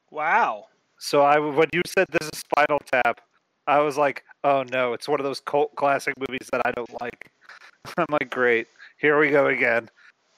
[0.09, 0.65] Wow.
[0.97, 3.21] So I, when you said this is Spinal Tap,
[3.67, 6.99] I was like, oh no, it's one of those cult classic movies that I don't
[6.99, 7.31] like.
[7.99, 8.65] I'm like, great,
[8.97, 9.87] here we go again.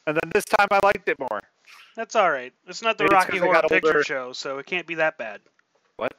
[0.08, 1.42] And then this time I liked it more.
[1.96, 2.54] That's all right.
[2.68, 4.04] It's not the Maybe Rocky Horror Picture older.
[4.04, 5.42] Show, so it can't be that bad.
[5.98, 6.14] What?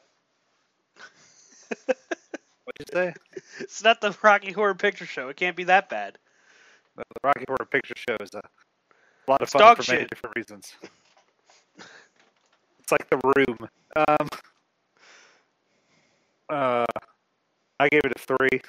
[1.87, 3.14] What'd you say?
[3.59, 5.28] It's not the Rocky Horror Picture Show.
[5.28, 6.18] It can't be that bad.
[6.97, 8.43] The Rocky Horror Picture Show is a
[9.26, 10.74] lot of It's fun for many different reasons.
[12.80, 13.68] It's like the room.
[13.97, 14.28] Um,
[16.49, 16.85] uh,
[17.80, 18.61] I gave it a three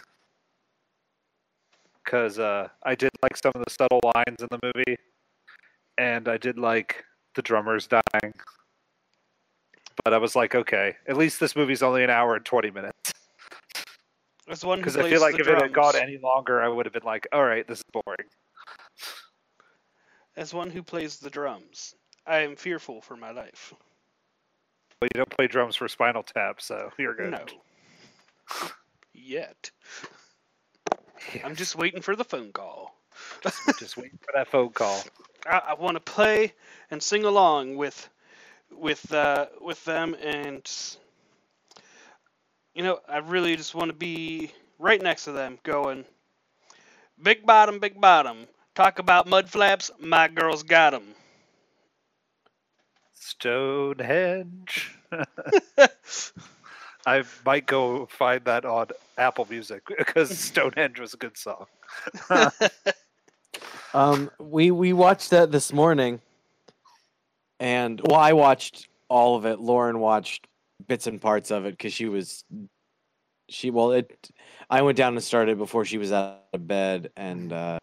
[2.04, 4.98] because uh, I did like some of the subtle lines in the movie,
[5.98, 7.04] and I did like
[7.36, 8.34] the drummers dying.
[10.04, 13.14] But I was like, okay, at least this movie's only an hour and twenty minutes.
[14.50, 16.86] As one who Because I feel like if it had gone any longer, I would
[16.86, 18.28] have been like, all right, this is boring.
[20.36, 21.96] As one who plays the drums,
[22.26, 23.74] I am fearful for my life.
[25.00, 27.32] But you don't play drums for Spinal Tap, so you're good.
[27.32, 27.46] No.
[29.14, 29.72] Yet.
[31.44, 32.96] I'm just waiting for the phone call.
[33.78, 35.04] just waiting for that phone call.
[35.46, 36.54] I, I want to play
[36.92, 38.10] and sing along with
[38.72, 40.70] with uh, with them, and
[42.74, 46.06] you know, I really just want to be right next to them, going,
[47.22, 48.48] "Big bottom, big bottom.
[48.76, 49.92] Talk about mud flaps.
[50.00, 51.16] My girls got 'em."
[53.14, 54.96] Stonehenge.
[57.06, 58.88] I might go find that on
[59.18, 61.66] Apple Music because Stonehenge was a good song.
[63.94, 66.20] Um, we we watched that this morning,
[67.60, 69.60] and well, I watched all of it.
[69.60, 70.48] Lauren watched
[70.88, 72.44] bits and parts of it because she was
[73.50, 74.32] she well it.
[74.68, 77.80] I went down and started before she was out of bed, and uh,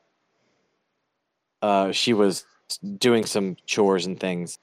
[1.62, 2.44] uh, she was
[2.98, 4.58] doing some chores and things.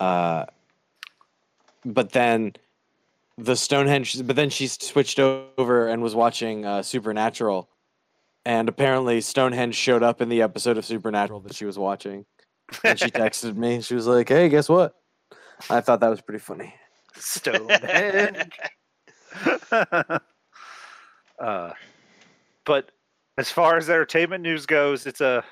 [0.00, 0.46] Uh,
[1.84, 2.54] but then
[3.38, 7.68] the Stonehenge, but then she switched over and was watching uh, Supernatural
[8.44, 12.24] and apparently Stonehenge showed up in the episode of Supernatural that she was watching.
[12.82, 13.82] And she texted me.
[13.82, 14.94] She was like, "Hey, guess what?"
[15.68, 16.74] I thought that was pretty funny.
[17.14, 18.50] Stonehenge.
[21.38, 21.72] uh,
[22.64, 22.90] but
[23.36, 25.44] as far as entertainment news goes, it's a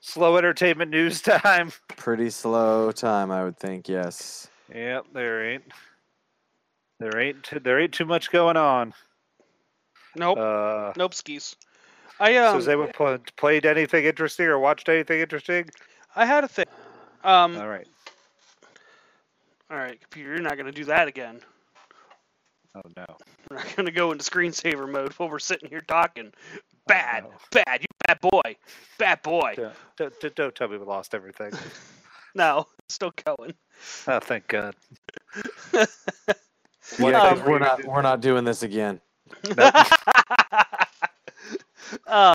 [0.00, 1.72] slow entertainment news time.
[1.96, 3.88] Pretty slow time, I would think.
[3.88, 4.48] Yes.
[4.74, 5.64] Yep, there ain't
[7.04, 8.94] there ain't t- there ain't too much going on.
[10.16, 11.54] Nope, Uh, nope, skis.
[12.18, 12.52] I um.
[12.52, 15.68] so has anyone pl- played anything interesting or watched anything interesting?
[16.16, 16.64] I had a thing.
[17.24, 17.86] Um, All right.
[19.70, 21.40] all right, computer, you're not gonna do that again.
[22.74, 23.04] Oh no.
[23.50, 26.32] We're not gonna go into screensaver mode while we're sitting here talking.
[26.86, 27.32] Bad, no.
[27.50, 28.56] bad, you bad boy,
[28.98, 29.54] bad boy.
[29.56, 31.52] Don't, don't, don't- don't tell me we lost everything.
[32.36, 33.54] No, still going.
[34.08, 34.74] oh, thank God.
[36.98, 37.90] Yeah, What 'cause else we're were you not doing?
[37.90, 39.00] we're not doing this again.
[42.06, 42.34] um,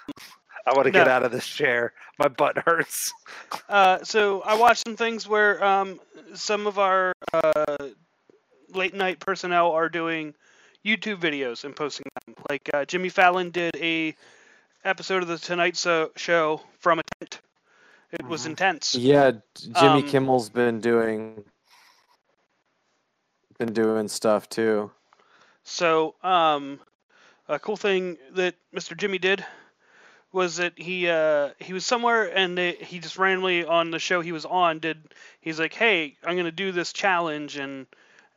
[0.66, 1.94] I want to get out of this chair.
[2.18, 3.14] My butt hurts.
[3.70, 6.00] uh, so I watched some things where um,
[6.34, 7.78] some of our uh,
[8.74, 10.34] late night personnel are doing
[10.86, 12.36] YouTube videos and posting them.
[12.50, 14.16] Like uh, Jimmy Fallon did a
[14.86, 17.42] episode of the Tonight so- Show from a tent.
[18.12, 18.50] It was Mhm.
[18.52, 18.96] intense.
[18.96, 21.44] Yeah, Jimmy Um, Kimmel's been doing
[23.60, 24.90] been doing stuff too.
[25.64, 26.80] So, um,
[27.48, 28.98] a cool thing that Mr.
[28.98, 29.46] Jimmy did
[30.32, 34.22] was that he uh, he was somewhere and they, he just randomly on the show
[34.22, 34.98] he was on did
[35.42, 37.86] he's like, hey, I'm gonna do this challenge and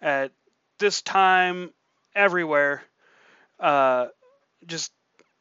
[0.01, 0.33] at
[0.79, 1.71] this time
[2.15, 2.83] everywhere,
[3.61, 4.07] uh,
[4.67, 4.93] just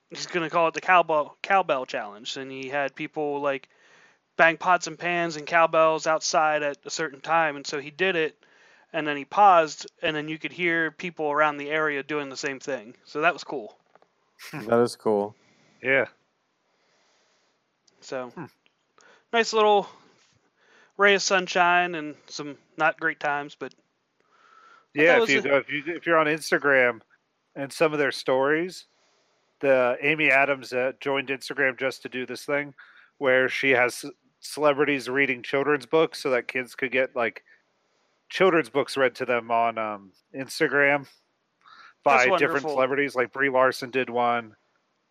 [0.09, 3.67] he's gonna call it the cowbell cowbell challenge and he had people like
[4.37, 8.15] bang pots and pans and cowbells outside at a certain time and so he did
[8.15, 8.37] it
[8.93, 12.37] and then he paused, and then you could hear people around the area doing the
[12.37, 12.95] same thing.
[13.05, 13.77] So that was cool.
[14.53, 15.35] That is cool.
[15.81, 16.05] Yeah.
[18.01, 18.45] So Hmm.
[19.31, 19.87] nice little
[20.97, 23.73] ray of sunshine and some not great times, but
[24.93, 27.01] Yeah, if you a- go if you if you're on Instagram
[27.55, 28.85] and some of their stories,
[29.59, 32.73] the Amy Adams uh, joined Instagram just to do this thing
[33.19, 34.03] where she has
[34.39, 37.43] celebrities reading children's books so that kids could get like
[38.31, 41.05] children's books read to them on um, Instagram
[42.03, 43.13] by different celebrities.
[43.13, 44.55] Like Brie Larson did one,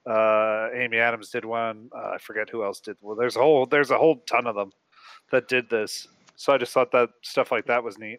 [0.08, 1.90] Uh, Amy Adams did one.
[1.94, 2.96] Uh, I forget who else did.
[3.00, 4.72] Well, there's a whole there's a whole ton of them
[5.30, 6.08] that did this.
[6.36, 8.18] So I just thought that stuff like that was neat.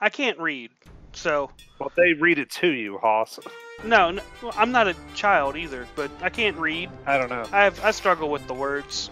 [0.00, 0.70] I can't read,
[1.12, 3.38] so Well, they read it to you, Hoss.
[3.84, 6.90] no, no well, I'm not a child either, but I can't read.
[7.06, 7.46] I don't know.
[7.52, 9.10] I have I struggle with the words.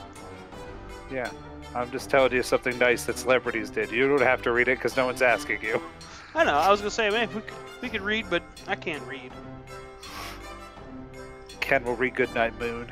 [1.13, 1.31] Yeah,
[1.75, 3.91] I'm just telling you something nice that celebrities did.
[3.91, 5.81] You don't have to read it because no one's asking you.
[6.35, 6.55] I know.
[6.55, 9.33] I was gonna say, man, we could, we could read, but I can't read.
[11.61, 12.91] Ken will read Goodnight Moon.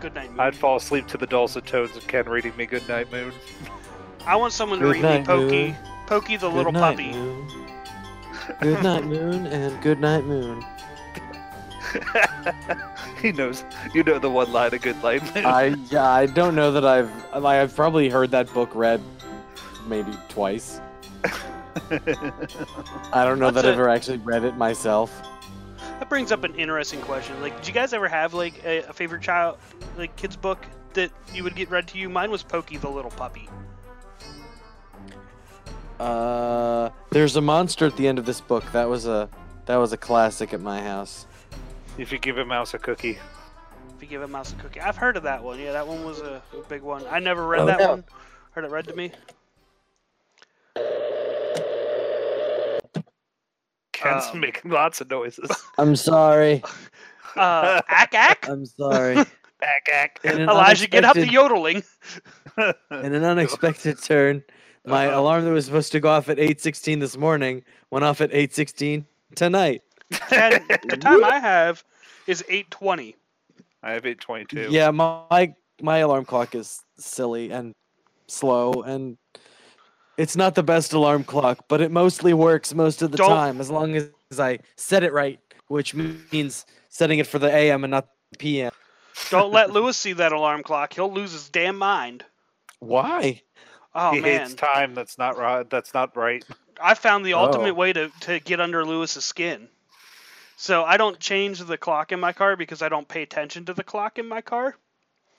[0.00, 0.40] Good night, moon.
[0.40, 3.32] I'd fall asleep to the dulcet tones of Ken reading me Goodnight Moon.
[4.26, 5.76] I want someone to read night, me Poky, Moon.
[6.06, 7.12] Poky the Good little night, puppy.
[7.12, 7.48] Moon.
[8.60, 10.64] Good night, Moon, and good night, Moon.
[13.22, 13.64] he knows.
[13.94, 15.20] You know the one line of good Moon.
[15.36, 19.00] I yeah, I don't know that I've like, I've probably heard that book read
[19.86, 20.80] maybe twice.
[21.90, 25.22] I don't know What's that I've ever actually read it myself.
[25.98, 27.40] That brings up an interesting question.
[27.40, 29.58] Like, did you guys ever have like a, a favorite child,
[29.98, 30.64] like kids book
[30.94, 32.08] that you would get read to you?
[32.08, 33.48] Mine was Poky the little puppy.
[35.98, 38.64] Uh, there's a monster at the end of this book.
[38.72, 39.28] That was a
[39.66, 41.26] that was a classic at my house.
[41.98, 43.18] If you give a mouse a cookie.
[43.96, 45.58] If you give a mouse a cookie, I've heard of that one.
[45.58, 47.04] Yeah, that one was a, a big one.
[47.10, 47.88] I never read Oh, that yeah.
[47.90, 48.04] one.
[48.52, 49.12] Heard it read to me.
[53.92, 55.50] Ken's Um, making lots of noises.
[55.78, 56.62] I'm sorry.
[57.36, 58.48] Uh, ack ack.
[58.48, 59.16] I'm sorry.
[59.18, 60.20] Ack, ack.
[60.24, 61.82] In Elijah, get up the yodeling.
[62.58, 62.74] In
[63.14, 64.42] an unexpected turn,
[64.86, 65.20] my Uh-oh.
[65.20, 69.04] alarm that was supposed to go off at 8:16 this morning went off at 8:16
[69.34, 69.82] tonight.
[70.32, 71.84] And the time I have
[72.26, 73.14] is 8:20.
[73.82, 74.68] I have 822.
[74.70, 77.74] Yeah, my my alarm clock is silly and
[78.28, 79.16] slow and
[80.16, 83.60] it's not the best alarm clock, but it mostly works most of the Don't- time
[83.60, 87.90] as long as I set it right, which means setting it for the AM and
[87.90, 88.72] not the PM.
[89.30, 90.92] Don't let Lewis see that alarm clock.
[90.92, 92.24] He'll lose his damn mind.
[92.80, 93.42] Why?
[93.94, 94.94] Oh he man, hates time.
[94.94, 95.68] That's not right.
[95.68, 96.44] That's not right.
[96.80, 97.40] I found the oh.
[97.44, 97.74] ultimate Oh.
[97.74, 99.68] way to, to get under Lewis's skin.
[100.60, 103.72] So I don't change the clock in my car because I don't pay attention to
[103.72, 104.76] the clock in my car.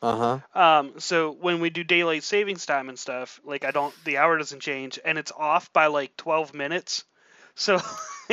[0.02, 0.40] Uh-huh.
[0.60, 4.40] Um, so when we do daylight savings time and stuff, like I don't, the hour
[4.40, 7.04] doesn't change, and it's off by like 12 minutes.
[7.54, 7.80] So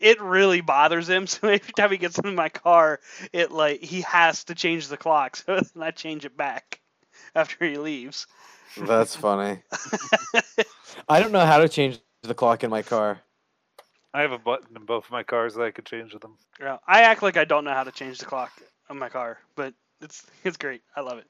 [0.00, 1.26] it really bothers him.
[1.28, 2.98] So every time he gets in my car,
[3.32, 5.36] it like he has to change the clock.
[5.46, 6.80] So then I change it back
[7.32, 8.26] after he leaves.
[8.76, 9.62] That's funny.
[11.08, 13.20] I don't know how to change the clock in my car.
[14.14, 16.38] I have a button in both of my cars that I could change with them.
[16.60, 18.52] Yeah, I act like I don't know how to change the clock
[18.88, 20.82] on my car, but it's it's great.
[20.96, 21.26] I love it.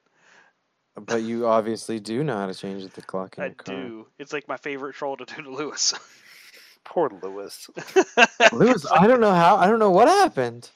[0.95, 3.75] But you obviously do know how to change the clock in I your car.
[3.75, 4.07] I do.
[4.19, 5.95] It's like my favorite troll to do to Lewis.
[6.85, 7.69] Poor Lewis.
[8.53, 9.57] Lewis, I don't know how.
[9.57, 10.69] I don't know what happened.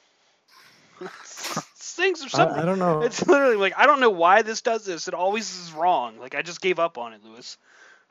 [1.24, 2.58] Things or I, something.
[2.58, 3.04] I don't know.
[3.04, 5.08] It's literally like I don't know why this does this.
[5.08, 6.18] It always is wrong.
[6.18, 7.58] Like I just gave up on it, Lewis.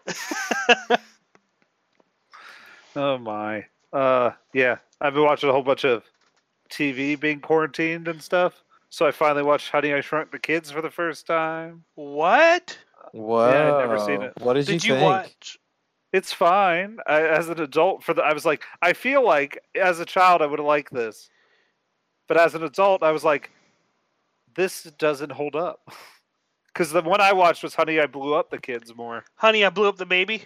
[2.97, 3.67] Oh my.
[3.93, 4.79] Uh, yeah.
[5.01, 6.03] I've been watching a whole bunch of
[6.71, 8.65] TV being quarantined and stuff.
[8.91, 11.85] So I finally watched Honey I Shrunk the Kids for the first time.
[11.95, 12.79] What
[13.13, 13.49] Whoa.
[13.49, 14.33] I'd never seen it.
[14.39, 15.11] What did, did you you think?
[15.11, 15.59] watch?
[16.13, 16.99] It's fine.
[17.07, 20.41] I, as an adult, for the I was like, I feel like as a child
[20.41, 21.29] I would have liked this,
[22.27, 23.51] but as an adult I was like,
[24.55, 25.81] this doesn't hold up.
[26.75, 29.25] Because the one I watched was Honey I Blew Up the Kids more.
[29.35, 30.45] Honey, I blew up the baby.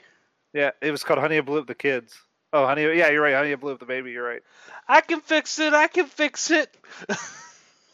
[0.54, 2.16] Yeah, it was called Honey I Blew Up the Kids.
[2.52, 3.34] Oh, Honey, yeah, you're right.
[3.34, 4.10] Honey I Blew Up the Baby.
[4.12, 4.42] You're right.
[4.86, 5.72] I can fix it.
[5.72, 6.74] I can fix it.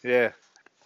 [0.05, 0.31] Yeah,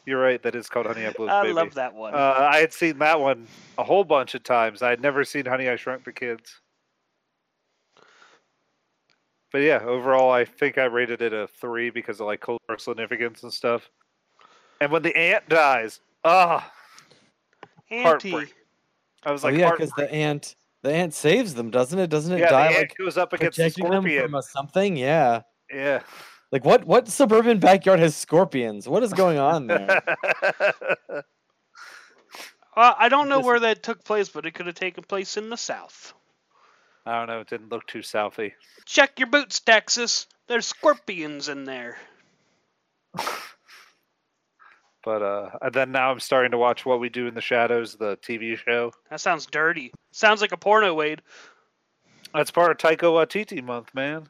[0.06, 0.42] you're right.
[0.42, 1.52] That is called Honey I Blew Up the I Baby.
[1.52, 2.14] love that one.
[2.14, 3.46] Uh, I had seen that one
[3.76, 4.80] a whole bunch of times.
[4.80, 6.60] I had never seen Honey I Shrunk the Kids.
[9.52, 13.42] But yeah, overall, I think I rated it a three because of like cultural significance
[13.42, 13.90] and stuff.
[14.80, 16.72] And when the ant dies, ah,
[17.90, 18.30] Auntie.
[18.30, 18.54] heartbreak.
[19.24, 22.10] I was Oh, like, yeah, because the ant, the ant saves them, doesn't it?
[22.10, 24.42] Doesn't it yeah, die the ant like goes up against the protecting them from a
[24.42, 24.96] something?
[24.96, 25.42] Yeah.
[25.72, 26.02] Yeah.
[26.50, 26.84] Like what?
[26.84, 28.88] What suburban backyard has scorpions?
[28.88, 30.02] What is going on there?
[32.74, 35.36] Uh, I don't know This- where that took place, but it could have taken place
[35.36, 36.14] in the South.
[37.04, 37.40] I don't know.
[37.40, 38.52] It didn't look too southy.
[38.86, 40.26] Check your boots, Texas.
[40.46, 41.98] There's scorpions in there.
[45.04, 47.96] But uh, and then now I'm starting to watch What We Do in the Shadows,
[47.96, 48.92] the TV show.
[49.10, 49.92] That sounds dirty.
[50.12, 51.22] Sounds like a porno, Wade.
[52.34, 54.28] That's part of Taika Waititi month, man.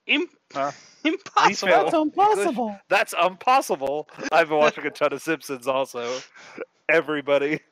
[0.08, 0.30] Merchandise.
[0.32, 0.72] Im- Huh?
[1.04, 1.70] impossible.
[1.72, 2.80] That's impossible.
[2.90, 4.08] That's impossible.
[4.32, 6.20] I've been watching a ton of Simpsons also.
[6.90, 7.60] Everybody.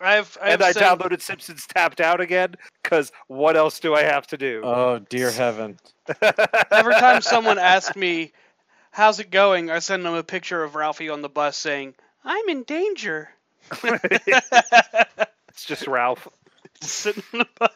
[0.00, 4.02] I've, I've and I sent- downloaded Simpsons Tapped Out again because what else do I
[4.02, 4.62] have to do?
[4.64, 5.78] Oh dear heaven.
[6.70, 8.32] Every time someone asks me,
[8.92, 12.48] "How's it going?" I send them a picture of Ralphie on the bus saying, "I'm
[12.48, 13.28] in danger."
[13.82, 16.28] it's just Ralph.
[16.80, 17.72] Sitting on the bus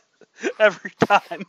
[0.59, 1.43] every time.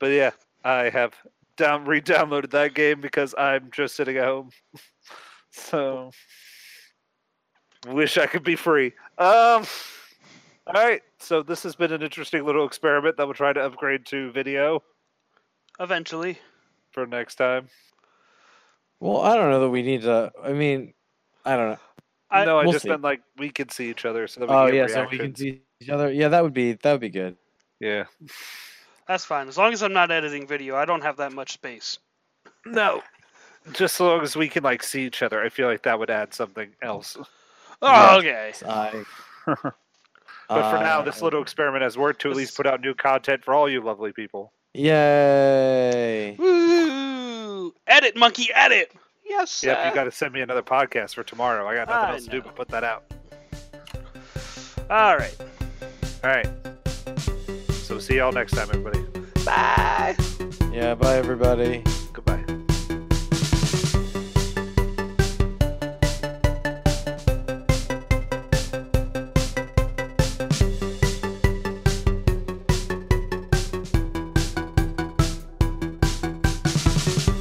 [0.00, 0.30] But yeah,
[0.64, 1.14] I have
[1.56, 4.50] down re-downloaded that game because I'm just sitting at home.
[5.52, 6.10] so
[7.86, 8.92] wish I could be free.
[9.18, 9.64] Um
[10.66, 14.06] all right, so this has been an interesting little experiment that we'll try to upgrade
[14.06, 14.82] to video
[15.80, 16.38] Eventually,
[16.92, 17.68] for next time.
[19.00, 20.30] Well, I don't know that we need to.
[20.44, 20.92] I mean,
[21.44, 21.78] I don't know.
[22.30, 22.90] I- no, I we'll just see.
[22.90, 25.08] meant like we can see each other so that we Oh can yeah, get so
[25.10, 26.12] we can see each other.
[26.12, 27.36] Yeah, that would be that would be good.
[27.80, 28.04] Yeah.
[29.10, 30.76] That's fine as long as I'm not editing video.
[30.76, 31.98] I don't have that much space.
[32.64, 33.02] No.
[33.72, 36.10] Just so long as we can like see each other, I feel like that would
[36.10, 37.16] add something else.
[37.82, 38.52] Oh, okay.
[38.66, 39.04] I.
[40.48, 42.92] But for now, this uh, little experiment has worked to at least put out new
[42.92, 44.52] content for all you lovely people.
[44.74, 46.34] Yay!
[46.40, 47.72] Woo!
[47.86, 48.90] Edit, monkey, edit.
[49.24, 49.62] Yes.
[49.62, 49.88] Yep, sir.
[49.88, 51.68] you got to send me another podcast for tomorrow.
[51.68, 53.04] I got nothing I else to do but put that out.
[54.90, 55.36] All right.
[56.24, 56.48] All right.
[58.00, 59.00] So see y'all next time, everybody.
[59.44, 60.16] Bye.
[60.72, 61.84] Yeah, bye everybody.
[62.14, 62.42] Goodbye.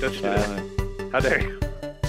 [0.01, 1.09] Don't you do that?
[1.13, 1.59] How dare you?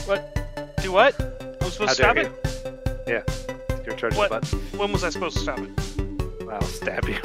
[0.06, 0.74] What?
[0.82, 1.20] Do what?
[1.62, 3.04] I'm supposed How to stop dare it?
[3.06, 3.76] Yeah.
[3.86, 4.30] You're charging What?
[4.30, 4.58] the button.
[4.76, 5.70] When was I supposed to stop it?
[6.50, 7.20] I'll stab you.